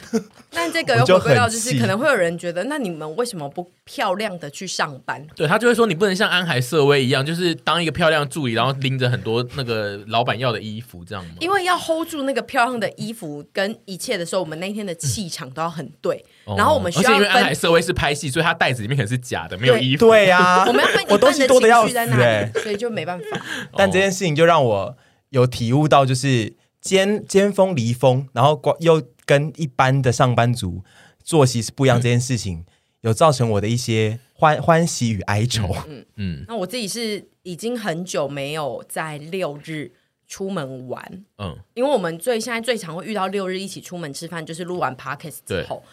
[0.54, 5.24] 那这个 又回归到，就是可能会有人觉得，那你们为什么不漂亮的去上班？
[5.36, 11.34] 对，他就会说，你不能像安海瑟薇一样，就是当一个漂亮助理，然后拎着很多那个老板要的衣服这样吗？
[11.40, 16.26] 因为要 hold 住那个漂亮的衣服跟一切的时候，我们那天的气场都要很对。
[16.48, 20.08] 嗯、然后我们需要，因为安海瑟薇是拍戏，所以她袋子里面可能是假的，没有衣服。
[20.08, 23.40] 对呀、啊，我们要分一半的情绪在那里，所以就没办法。
[23.78, 24.98] 但这件事情就让我
[25.30, 30.84] 有体悟到，就是尖尖峰离峰，然后又跟一般的上班族。
[31.24, 32.66] 作息是不一样，这件事情、嗯、
[33.02, 35.76] 有造成我的一些欢欢喜与哀愁。
[35.88, 39.92] 嗯嗯，那我自己是已经很久没有在六日
[40.28, 41.26] 出门玩。
[41.38, 45.84] 嗯，因为我们最现在最常会遇到六日一起出门吃饭，就是录完 podcast 之后，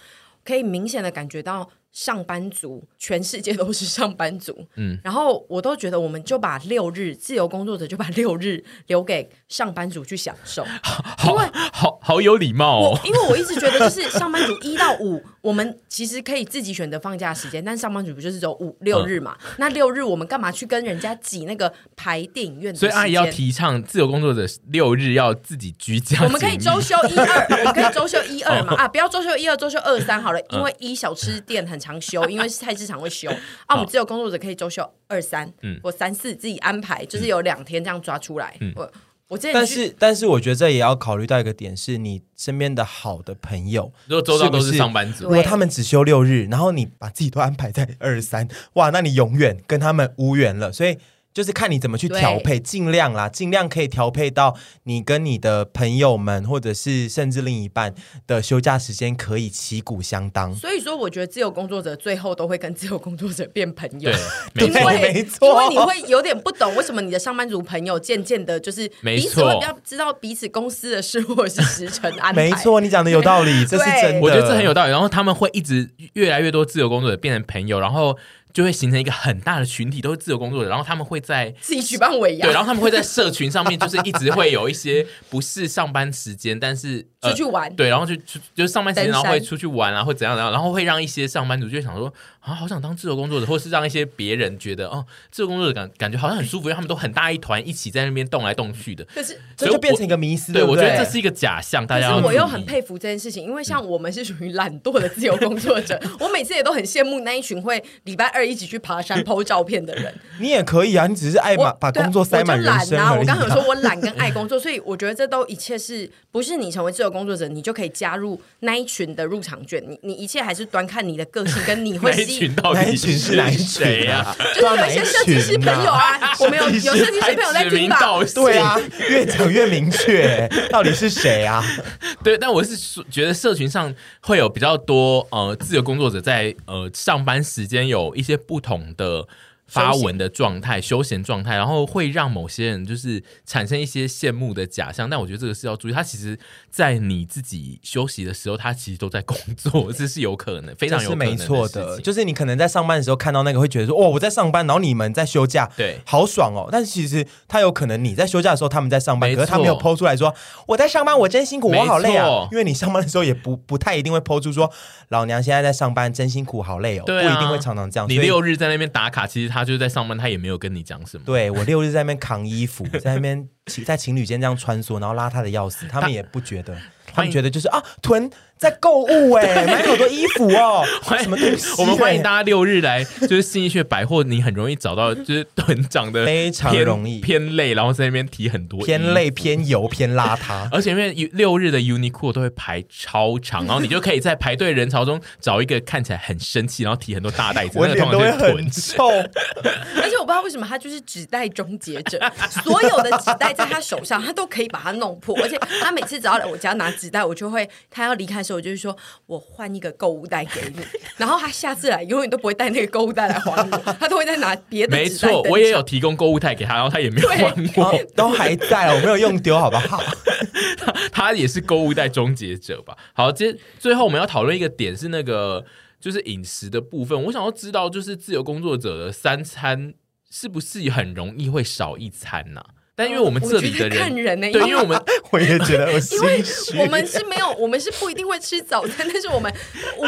[0.45, 1.71] 可以明显的感觉到。
[1.97, 10.63] 上班族，全世界都是上班族，嗯，然后我都觉得，我们就把六日自由工作者就把六日留给上班族去享受，
[11.27, 13.01] 因为好好，好有礼貌哦。
[13.03, 19.35] 因为我一直觉得，就是 上班族一到五，我们其实可以自己选择放假时间，但上班族不就是走五六日嘛？
[19.43, 22.77] 嗯、那六日我们干嘛去跟人家挤那个排电影院？
[22.77, 28.75] 所以阿姨要提倡自由工作者六日要自己居家， 我们可以周休一二，我们可以周休一二嘛？
[28.75, 31.81] 啊，不要周休一二，周休二三好了，因为一小吃店很。
[31.87, 33.31] 常休，因为是 菜市场会休
[33.67, 33.75] 啊。
[33.75, 38.57] 我们自由工作者可以周休二三，嗯，或三四自己安排，就是有两天这样抓出来。
[38.61, 38.93] 嗯、我
[39.29, 50.73] 我这，但是但是我觉得这也要考虑到一个点，是你身边的好的朋友，如果周到都是上班族，如果他们只休六日，然后你把自己都安排在二三，哇，那你永远跟他们无缘了。
[50.73, 50.99] 所以。
[51.37, 57.95] 就是看你怎么去调配，尽量啦，尽量可以调配到你跟你的朋友们，或者是甚至另一半
[58.27, 60.55] 的休假时间可以旗鼓相当。
[60.55, 64.11] 所以说，我觉得自由工作者最后都会跟自由工作者变朋友，
[64.55, 72.49] 对， 因为没错，因为你会有点不懂为什么你的上班族朋友渐渐的，就是彼此会比较知道彼此公司的事或者是时辰安排。
[72.49, 74.91] 没错，你讲的有道理，这是真的， 我觉得这很有道理。
[74.91, 78.17] 然后他们会一直越来越多自由工作者变成朋友，然后。
[78.57, 99.05] 就会形成一个很大的群体，都是自由工作者，然后他们会在自己举办尾牙，对，然后他们会在社群上面，就是一直会有一些不是上班时间，但是、呃、出去玩，对，然后就就就上班时间，然后会出去玩啊，或怎样怎样，然后会让一些上班族就会想说啊，好想当自由工作者，或是让一些别人觉得哦，自由工作者感感觉好像很舒服，因为他们都很大一团，一起在那边动来动去的。
[99.15, 101.87] 可是这就变成一个迷思，对，我觉得这是一个假象。
[101.87, 109.17] 大家，我又很佩服这件事情，因为像我们是属于懒惰的自由工作者， 我每次也都很羡慕那一群会礼拜二一起去爬山。
[109.27, 112.97] 剖照片的人， 你也可以啊，你只是爱把把工作塞满人生。
[113.19, 119.83] 我刚刚有说我懒跟爱工作， 所以我觉得这都一切是不是你成为自由工作者，你就可以加入那一群的入场券。
[119.89, 122.27] 你你一切还是端看你的个性跟你会吸引。
[122.41, 124.37] 群到底是哪一谁呀？
[124.55, 127.99] 就是有一些设计师朋友啊，我们有有设计师朋友在听吧？
[128.35, 131.65] 对啊，越讲越明确，到底是谁啊？
[132.23, 132.77] 对，但我是
[133.11, 139.27] 觉得社群上会有比较多呃自由工作者在呃上班时间有一些不同的。
[139.67, 145.11] 发文的状态、休闲状态，然后会让某些人就是产生一些羡慕的假象。
[145.11, 146.39] 但我觉得这个是要注意，他其实，
[146.71, 151.27] 在你自己休息的时候，他其实都在工作，这是有可能，非常有可能。
[151.27, 160.35] 是没错的，就是你可能在上班的时候看到那个，会觉得说：“哦，我在上班，然后你们在休假，对，好爽哦。”但是其实他有可能你在休假的时候，他们在上班，可是他没有 po 出来说
[160.69, 164.71] ：“我在上班，我真辛苦，我好累啊。”因为你上班的时候也不不太一定会 po 出说
[165.11, 167.03] ：“老娘现在在上班，真辛苦，好累哦。
[167.03, 168.09] 啊”不一定会常常这样。
[168.09, 171.25] 你六日在那边打卡，其实他就是在上班，他也没有跟你讲什么。
[171.25, 173.49] 对，我六日在那边扛衣服，在那边
[173.87, 176.77] 在情侣间这样穿梭，然后邋遢的要死，他们也不觉得。
[177.17, 180.85] 他们觉得就是啊，囤在购物哎，买好多衣服哦。
[181.21, 181.75] 什么东西？
[181.79, 190.69] 我们欢迎大家六日来，就是信义区百货，你很容易找到，就是囤长得 非常容易偏累，然后在那边提很多偏累、偏油、偏邋遢。
[190.71, 199.09] 而且因为六日的 Uniqlo 都会排超长， 然后你就可以在排队人潮中找一个看起来很生气，然后提很多大袋子，我脸都会很臭。
[199.09, 202.21] 而且我不知道为什么他就是纸袋终结者，
[202.63, 205.35] 所有的纸袋在他手上，他都可以把它弄破。
[205.43, 207.06] 而且他每次只要来我家拿纸。
[207.07, 208.97] 纸袋我就会，他要离开的时候，我就会说，
[209.27, 210.85] 我换一个购物袋给你。
[211.17, 214.97] 然后他下次来，永远都不会带那个购物袋来还我，他都会再拿别的。
[214.97, 217.45] 没错，我也有提供购物袋给他，然后他也没有还
[217.77, 220.03] 我，都还在，我没有用丢，好不好？
[220.79, 222.97] 他他也是购物袋终结者吧？
[223.15, 225.65] 好，接最后我们要讨论一个点是那个
[226.01, 227.25] 就是饮食的部分。
[227.25, 229.95] 我想要知道，就是自由工作者的三餐
[230.29, 232.67] 是不是很容易会少一餐呢、啊？
[232.99, 234.99] 但因为我们这里的人，看人呢，对，因为我们
[235.31, 236.43] 我也觉得，因为
[236.79, 239.53] 我们是没有，我们是不一定会吃早餐，但是我们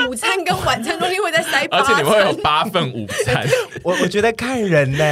[0.08, 3.46] 午餐跟晚餐中间会在塞八，而且你们会有八份午餐。
[3.84, 5.04] 我我觉得看人呢，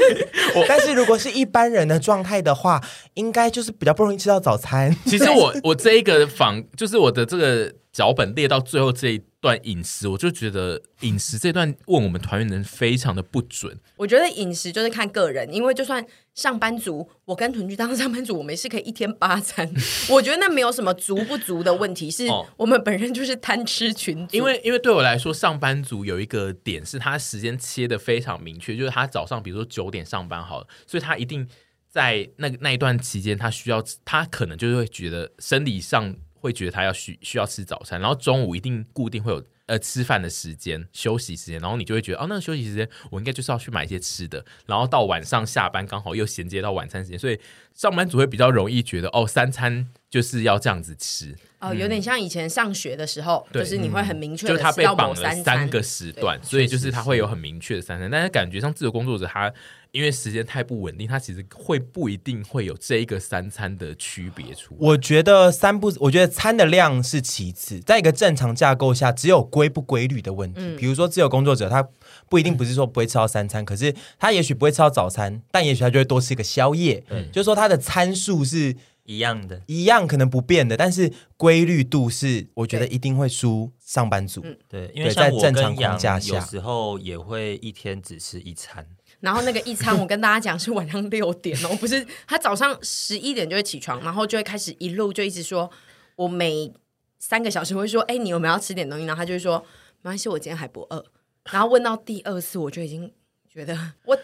[0.56, 2.80] 我但是如果是一般人的状态的话，
[3.12, 4.96] 应该就是比较不容易吃到早餐。
[5.04, 7.70] 其实我我这一个访，就是我的这个。
[7.94, 13.78] 脚本列到最后这一段饮食，我就觉得饮食这段问我们团员的人非常的不准。
[13.96, 19.72] 我觉得饮食就是看个人，因为就算上班族，我跟屯居当上班族，我们是可以一天八餐。
[20.10, 22.26] 我觉得那没有什么足不足的问题，是
[22.56, 24.26] 我们本身就是贪吃群。
[24.32, 31.46] 因为因为对我来说，上班族有一个点是他时间切的非常明确，就是他早上比如说九点上班好了，所以他一定
[31.88, 36.16] 在那那一段期间，他需要他可能就会觉得生理上。
[36.44, 47.40] 会觉得他要需需要吃早餐，然后中午一定固定会有呃吃饭的时间、休息时间，然后你就会觉得哦，那个休息时间我应该就是要去买一些吃的，然后到晚上下班刚好又衔接到晚餐时间，所以
[47.72, 51.34] 上班族会比较容易觉得哦，三餐就是要这样子吃。
[51.68, 59.52] 哦，有点像以前上学的时候，嗯、就是你会很明确就是他被绑了三个时段，所以就是他会有很明确的三餐，但是感觉像自由工作者他。
[59.94, 64.78] 因为时间太不稳定，他其实会不一定会有这一个三餐的区别出来。
[64.80, 70.58] 我觉得三不，我觉得餐的量是其次，在一个正常架构下，只有规不规律的问题。
[70.60, 71.88] 嗯、比如说自由工作者，他
[72.28, 77.00] 不一定不是说不会吃到三餐，嗯、可是他也许不会吃到早餐，但也许他就会多吃一个宵夜。
[77.10, 78.74] 嗯，就是说他的餐数是
[79.04, 84.40] 一样的，一样可能不变的，但是规律度是，我觉得一定会输上班族。
[84.44, 88.86] 嗯，对，因为在正常框架下，有时候也会一天只吃一餐。
[89.20, 95.70] 然后那个一餐，我跟大家讲是晚上六点哦，不是他早上十一点就会起床，然后就会开始一路就一直说，
[96.16, 96.72] 我每
[97.18, 99.04] 三个小时会说，哎，你有没有要吃点东西？
[99.04, 99.58] 然后他就会说，
[100.02, 101.04] 没关系，我今天还不饿。
[101.50, 103.12] 然后问到第二次，我就已经
[103.48, 104.18] 觉得我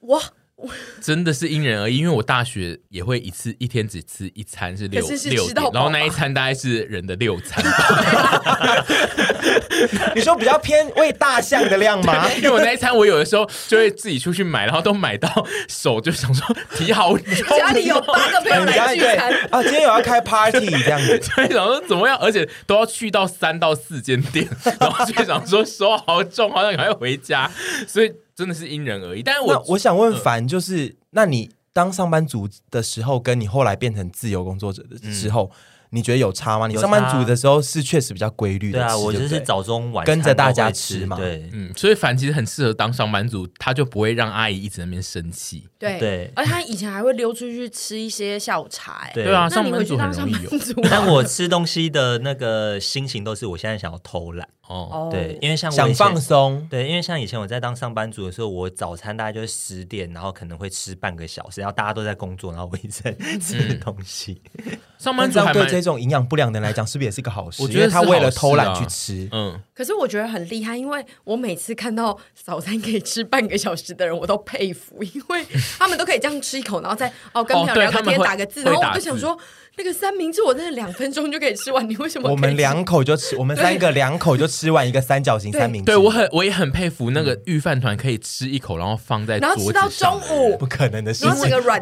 [0.00, 0.22] 我。
[1.02, 7.62] 真的是因人而异，因为我大学也会一次一天只吃一餐是六是六点，然后那一餐大概是人的六餐。
[10.14, 12.30] 你说比较偏喂大象的量吗？
[12.38, 15.28] 因为我那一餐我有的时候就会自己出去买，然后都买到
[15.68, 17.58] 手就想说提好重。
[17.58, 24.48] 家里有八个朋友来聚餐啊，今天有要开 party 这样子，所以想说怎么样，而且都要去到三到四间店，
[24.80, 27.50] 然后就想说手好重，好像赶快回家，
[27.86, 28.12] 所以。
[28.34, 35.50] 真的是因人而异，但是我我想问凡，就是、呃、那你当上班族的时候，跟你后来变成自由工作者的时候。
[35.52, 35.56] 嗯
[35.90, 36.66] 你觉得有差吗？
[36.66, 45.96] 你上班族的时候是确实比较规律的，对啊，我就是早中晚跟着大家吃嘛，对，嗯，所以凡其实很适合当上班族，他就不会让阿姨一直在那边生气，对。
[46.00, 50.50] 对，而且他以前还会溜出去吃一些下午茶，对啊，上班族很容易有，
[50.90, 64.40] 但我吃东西的那个心情都是我现在想要偷懒哦，对，因为像我想放松，对，因为像以前我在当上班族的时候，我早餐大概就是十点，然后可能会吃半个小时，然后大家都在工作，然后我一直在吃东西，
[64.96, 65.74] 上班族还蛮。
[65.74, 67.60] 这种营养不良的人来讲，是不是也是一个好事？
[67.62, 69.60] 我觉得他为了偷懒去吃，嗯。
[69.74, 75.44] 可是我觉得很厉害，因为我每次看到早餐可以吃半个小时的人，我都佩服，因为
[75.76, 79.36] 他们都可以这样吃一口，然后再哦跟朋友聊个天、打个字，然后我就想说，
[79.76, 82.30] 那个三明治我真的两分钟就可以吃完，你为什么？
[82.30, 85.86] 我们两口就吃，我们三个两口就吃完一个三角形三明治。
[85.86, 91.32] 对，我很我也很佩服那个御饭团可以吃一口，然后放在桌子上，然后吃到中午，不可能的事情。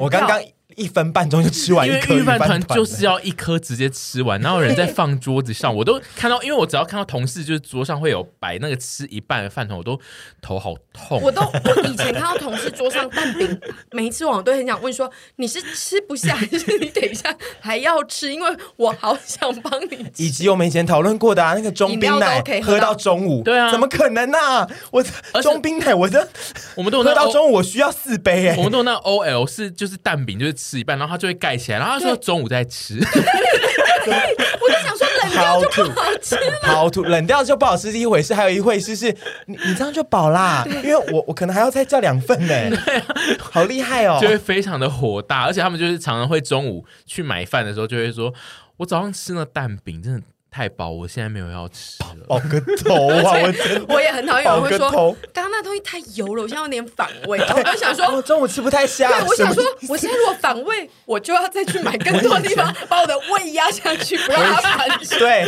[0.01, 0.43] 我刚刚。
[0.77, 9.99] 一分半钟就吃完一颗，因为御饭团就是要一颗直接吃完，然后人在放桌子上，我都看到，因为我只要看到同事就是桌上会有摆那个吃一半的饭团，我都
[10.41, 11.21] 头好痛。
[11.21, 13.61] 我都我以前看到同事桌上蛋饼，
[13.91, 18.33] 没吃完我都很想问说，你是吃不下还是你等一下还要吃？
[18.33, 20.07] 因为我好想帮你。
[20.17, 24.39] 以及我们以前讨论过的啊，那个中冰奶喝到中午，对啊，怎么可能呢？
[24.91, 25.03] 我
[25.43, 26.29] 中冰奶，我的
[26.77, 30.62] 我们都喝到中午，我需要四杯哎，我们都那 O L 是就是蛋饼就是。
[30.63, 32.99] 吃一半，然后他就会盖起来，然后他说中午再吃。
[34.05, 39.15] 我就想说冷掉就不好吃，好吐，冷掉就不好吃是一回事，还有一回事是
[39.47, 42.47] 你你这样就饱啦，因为我我可能还要再叫两份呢。
[42.85, 43.05] 对啊，
[43.41, 48.33] 好厉害哦，就会非常的火大，而且他们就是常常会中午去买饭的时候就会说，
[48.79, 50.23] 我早上吃了蛋饼，真的。
[50.55, 52.27] 太饱，我现在没有要吃了。
[52.29, 53.33] 饱个头啊！
[53.89, 54.91] 我我也很讨厌有人会说，
[55.33, 57.39] 刚刚那东西太油了，我现在有点反胃。
[57.39, 59.09] 我就想说，我中午吃不太下。
[59.09, 65.19] 对，我想说，我现在如果反胃，我就要再去买更多的地方，把我的胃压下去，不让它反胃。
[65.19, 65.47] 对，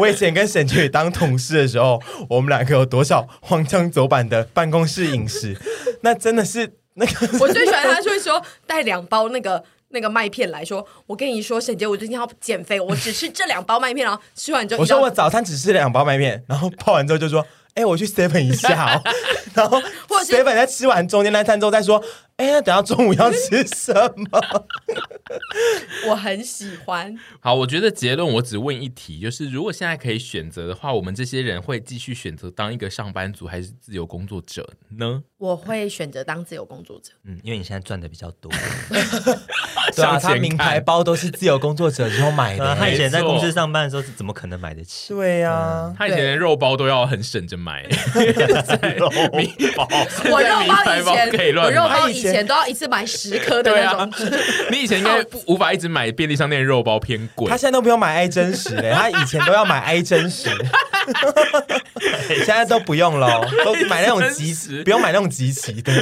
[0.00, 5.56] 我以前跟沈杰当同事的时候，我们两个有多少荒腔走板的办公室饮食？
[6.00, 9.62] 那真的是那个，我最喜欢他就会说带两包那个。
[9.90, 19.02] 那个麦片来说，我跟你说，沈杰，我最近要减肥，我只吃这两包麦片，然后吃完之后，我说我早餐只吃两包麦片，然后泡完之后就说，哎，我去 seven 一下哦，
[19.54, 22.02] 然后果 seven 在吃完中间那餐之后再说，
[22.38, 23.92] 哎、欸，等下中午要吃什
[24.30, 24.66] 么？
[26.08, 27.12] 我很喜欢。
[27.40, 35.24] 好，我觉得结论我只问一题，就是如果现在可以选择的话，我们这些人会继续选择当一个上班族还是自由工作者呢？
[35.38, 37.10] 我会选择当自由工作者。
[37.24, 38.52] 嗯，因为你现在赚的比较多。
[39.96, 42.64] 对啊，他名牌包都是自由工作者之后买的。
[42.64, 45.12] 啊、 他以前在公司上班的时候，是怎么可能买得起？
[45.12, 47.82] 对呀、啊嗯，他以前连肉包都要很省着买。
[48.96, 49.10] 肉
[49.76, 49.88] 包，
[50.30, 54.00] 我肉包以前可以乱买，我肉包以前都要一次买十颗的那种。
[54.00, 54.10] 啊、
[54.70, 57.48] 你以前应该无法一直买便利商店肉包偏贵。
[57.48, 60.48] 他现在都不用买爱真实嘞，他以前都要买爱真实，
[62.44, 65.92] 现在都不用了，都买那种即时，不用买那种即期的。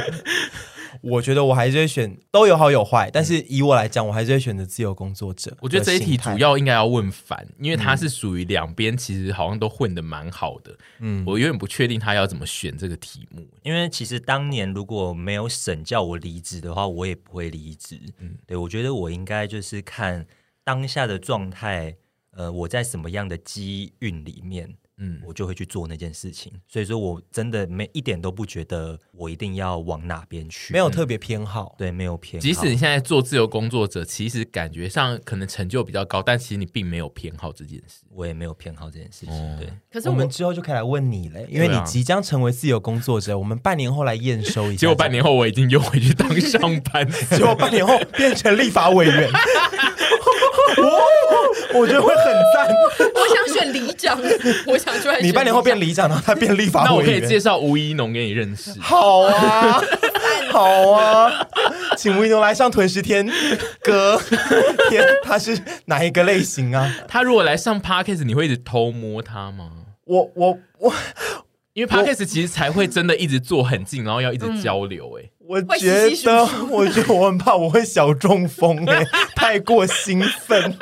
[1.01, 5.55] 我觉得我还是会选，都有好有坏，但是以我来讲，我还是会选择自由工作者。
[5.61, 10.77] 我觉得这一题主要应该要问凡，因为他是属于两边，其实好像都混的蛮好的。
[10.99, 17.99] 嗯，我有点不确定他要怎么选这个题目，因为其实当年如果没有审叫我离职的话，我也不会离职。
[18.19, 20.25] 嗯，对，我觉得我应该就是看
[20.63, 21.95] 当下的状态，
[22.31, 24.75] 呃，我在什么样的机运里面。
[24.97, 32.43] 嗯，我就会去做那件事情，所以说我真的没一点都不觉得我一定要往哪边去，没有特别偏好，对，没有偏好。
[32.43, 39.35] 即使你现在做自由工作者，其实感觉上可能成就比较高，但其实你并没有偏好这件事，我也没有偏好这件事情。
[39.35, 44.79] 哦、对，可是我，我们之后就可以来问你嘞，因为你即将成为自由工作者，啊、我们半年后来验收一下。
[44.81, 49.29] 结果半年后我已经又回去当上班， 结果半年后变成立法委员。
[50.77, 50.99] 我
[51.73, 52.67] 我觉得会很赞。
[53.15, 54.19] 我想选里长，
[54.67, 55.19] 我想出来。
[55.19, 56.89] 你半年后变里长，然后他变立法委员。
[56.89, 58.71] 那我可以介绍吴一农给你认识。
[58.81, 59.81] 好啊，
[60.51, 61.47] 好啊，
[61.97, 63.29] 请吴一农来上屯十天
[63.81, 64.19] 哥。
[64.89, 66.93] 天，他是哪一个类型啊？
[67.07, 69.71] 他如果来上 Podcast，你会一直偷摸他吗？
[70.05, 70.93] 我我我，
[71.73, 75.23] 因为 Podcast 其实才会真的一直坐很近，然后要一直交流、欸。
[75.23, 79.05] 哎、嗯，我觉得，我觉得我很怕我会小中风、欸，哎，
[79.35, 80.77] 太过兴奋。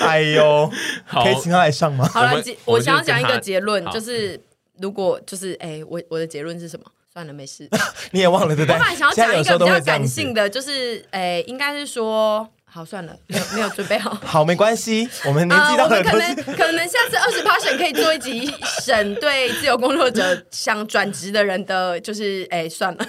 [0.00, 0.70] 哎呦，
[1.08, 2.08] 可以请他来上吗？
[2.08, 2.32] 好了，
[2.64, 4.40] 我，我想要讲一个结论，就是
[4.80, 6.86] 如果就是哎、欸，我我的结论是什么？
[7.12, 7.68] 算了，没事。
[8.12, 8.76] 你也忘了对不对？
[8.76, 12.48] 我本来想要讲一个比较感性的，就是哎、欸，应该是说。
[12.72, 14.16] 好，算了，没有没有准备好。
[14.24, 23.06] 好，没关系，我们年纪到了、呃、可能可能下次二十 passion 可以做一集审对自由工作者想转职的人的，就是哎，算了，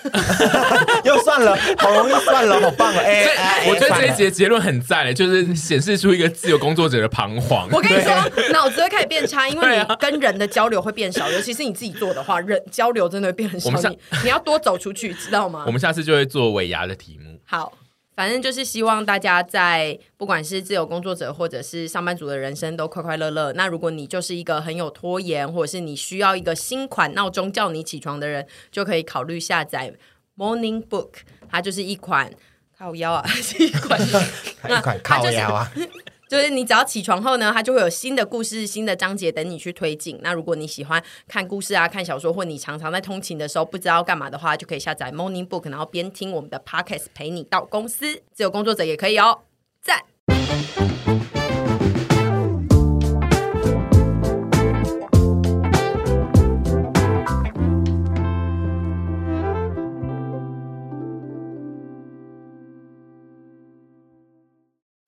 [1.05, 3.25] 又算了，好容易算了，好棒哎！
[3.37, 7.69] 哎我觉得这一节结论很赞嘞，就是显示出一个自由工作者的彷徨。
[7.71, 8.11] 我跟你说，
[8.51, 13.69] 脑子会开始变差，因为你跟人的交流会变少，尤其是你自己做的话，人交流真的会变很少。
[13.89, 15.65] 你你要多走出去，知道吗？
[15.67, 17.39] 我们下次就会做尾牙的题目。
[17.45, 17.71] 好。
[18.13, 23.53] 反正就是希望大家在不管是自由工作者或者是上班族的人生都快快乐乐。
[23.53, 29.93] 那如果你就是一个很有拖延，或者是你需要一个新款闹钟叫你起床的人，就可以考虑下载
[30.37, 31.11] Morning Book。
[31.49, 32.31] 它就是一款
[32.77, 35.71] 靠腰啊， 是一款一款靠腰啊。
[36.31, 40.17] 就是你只要起床后呢，它就会有新的故事、新的章节等你去推进。
[40.23, 48.23] 那如果你喜欢看故事啊、看小说，或你常常在通勤的时候不知道干嘛的话，就可以下载 Morning Book，然后边听我们的 Podcast 陪你到公司。
[48.31, 49.39] 自由工作者也可以哦，
[49.81, 50.90] 赞。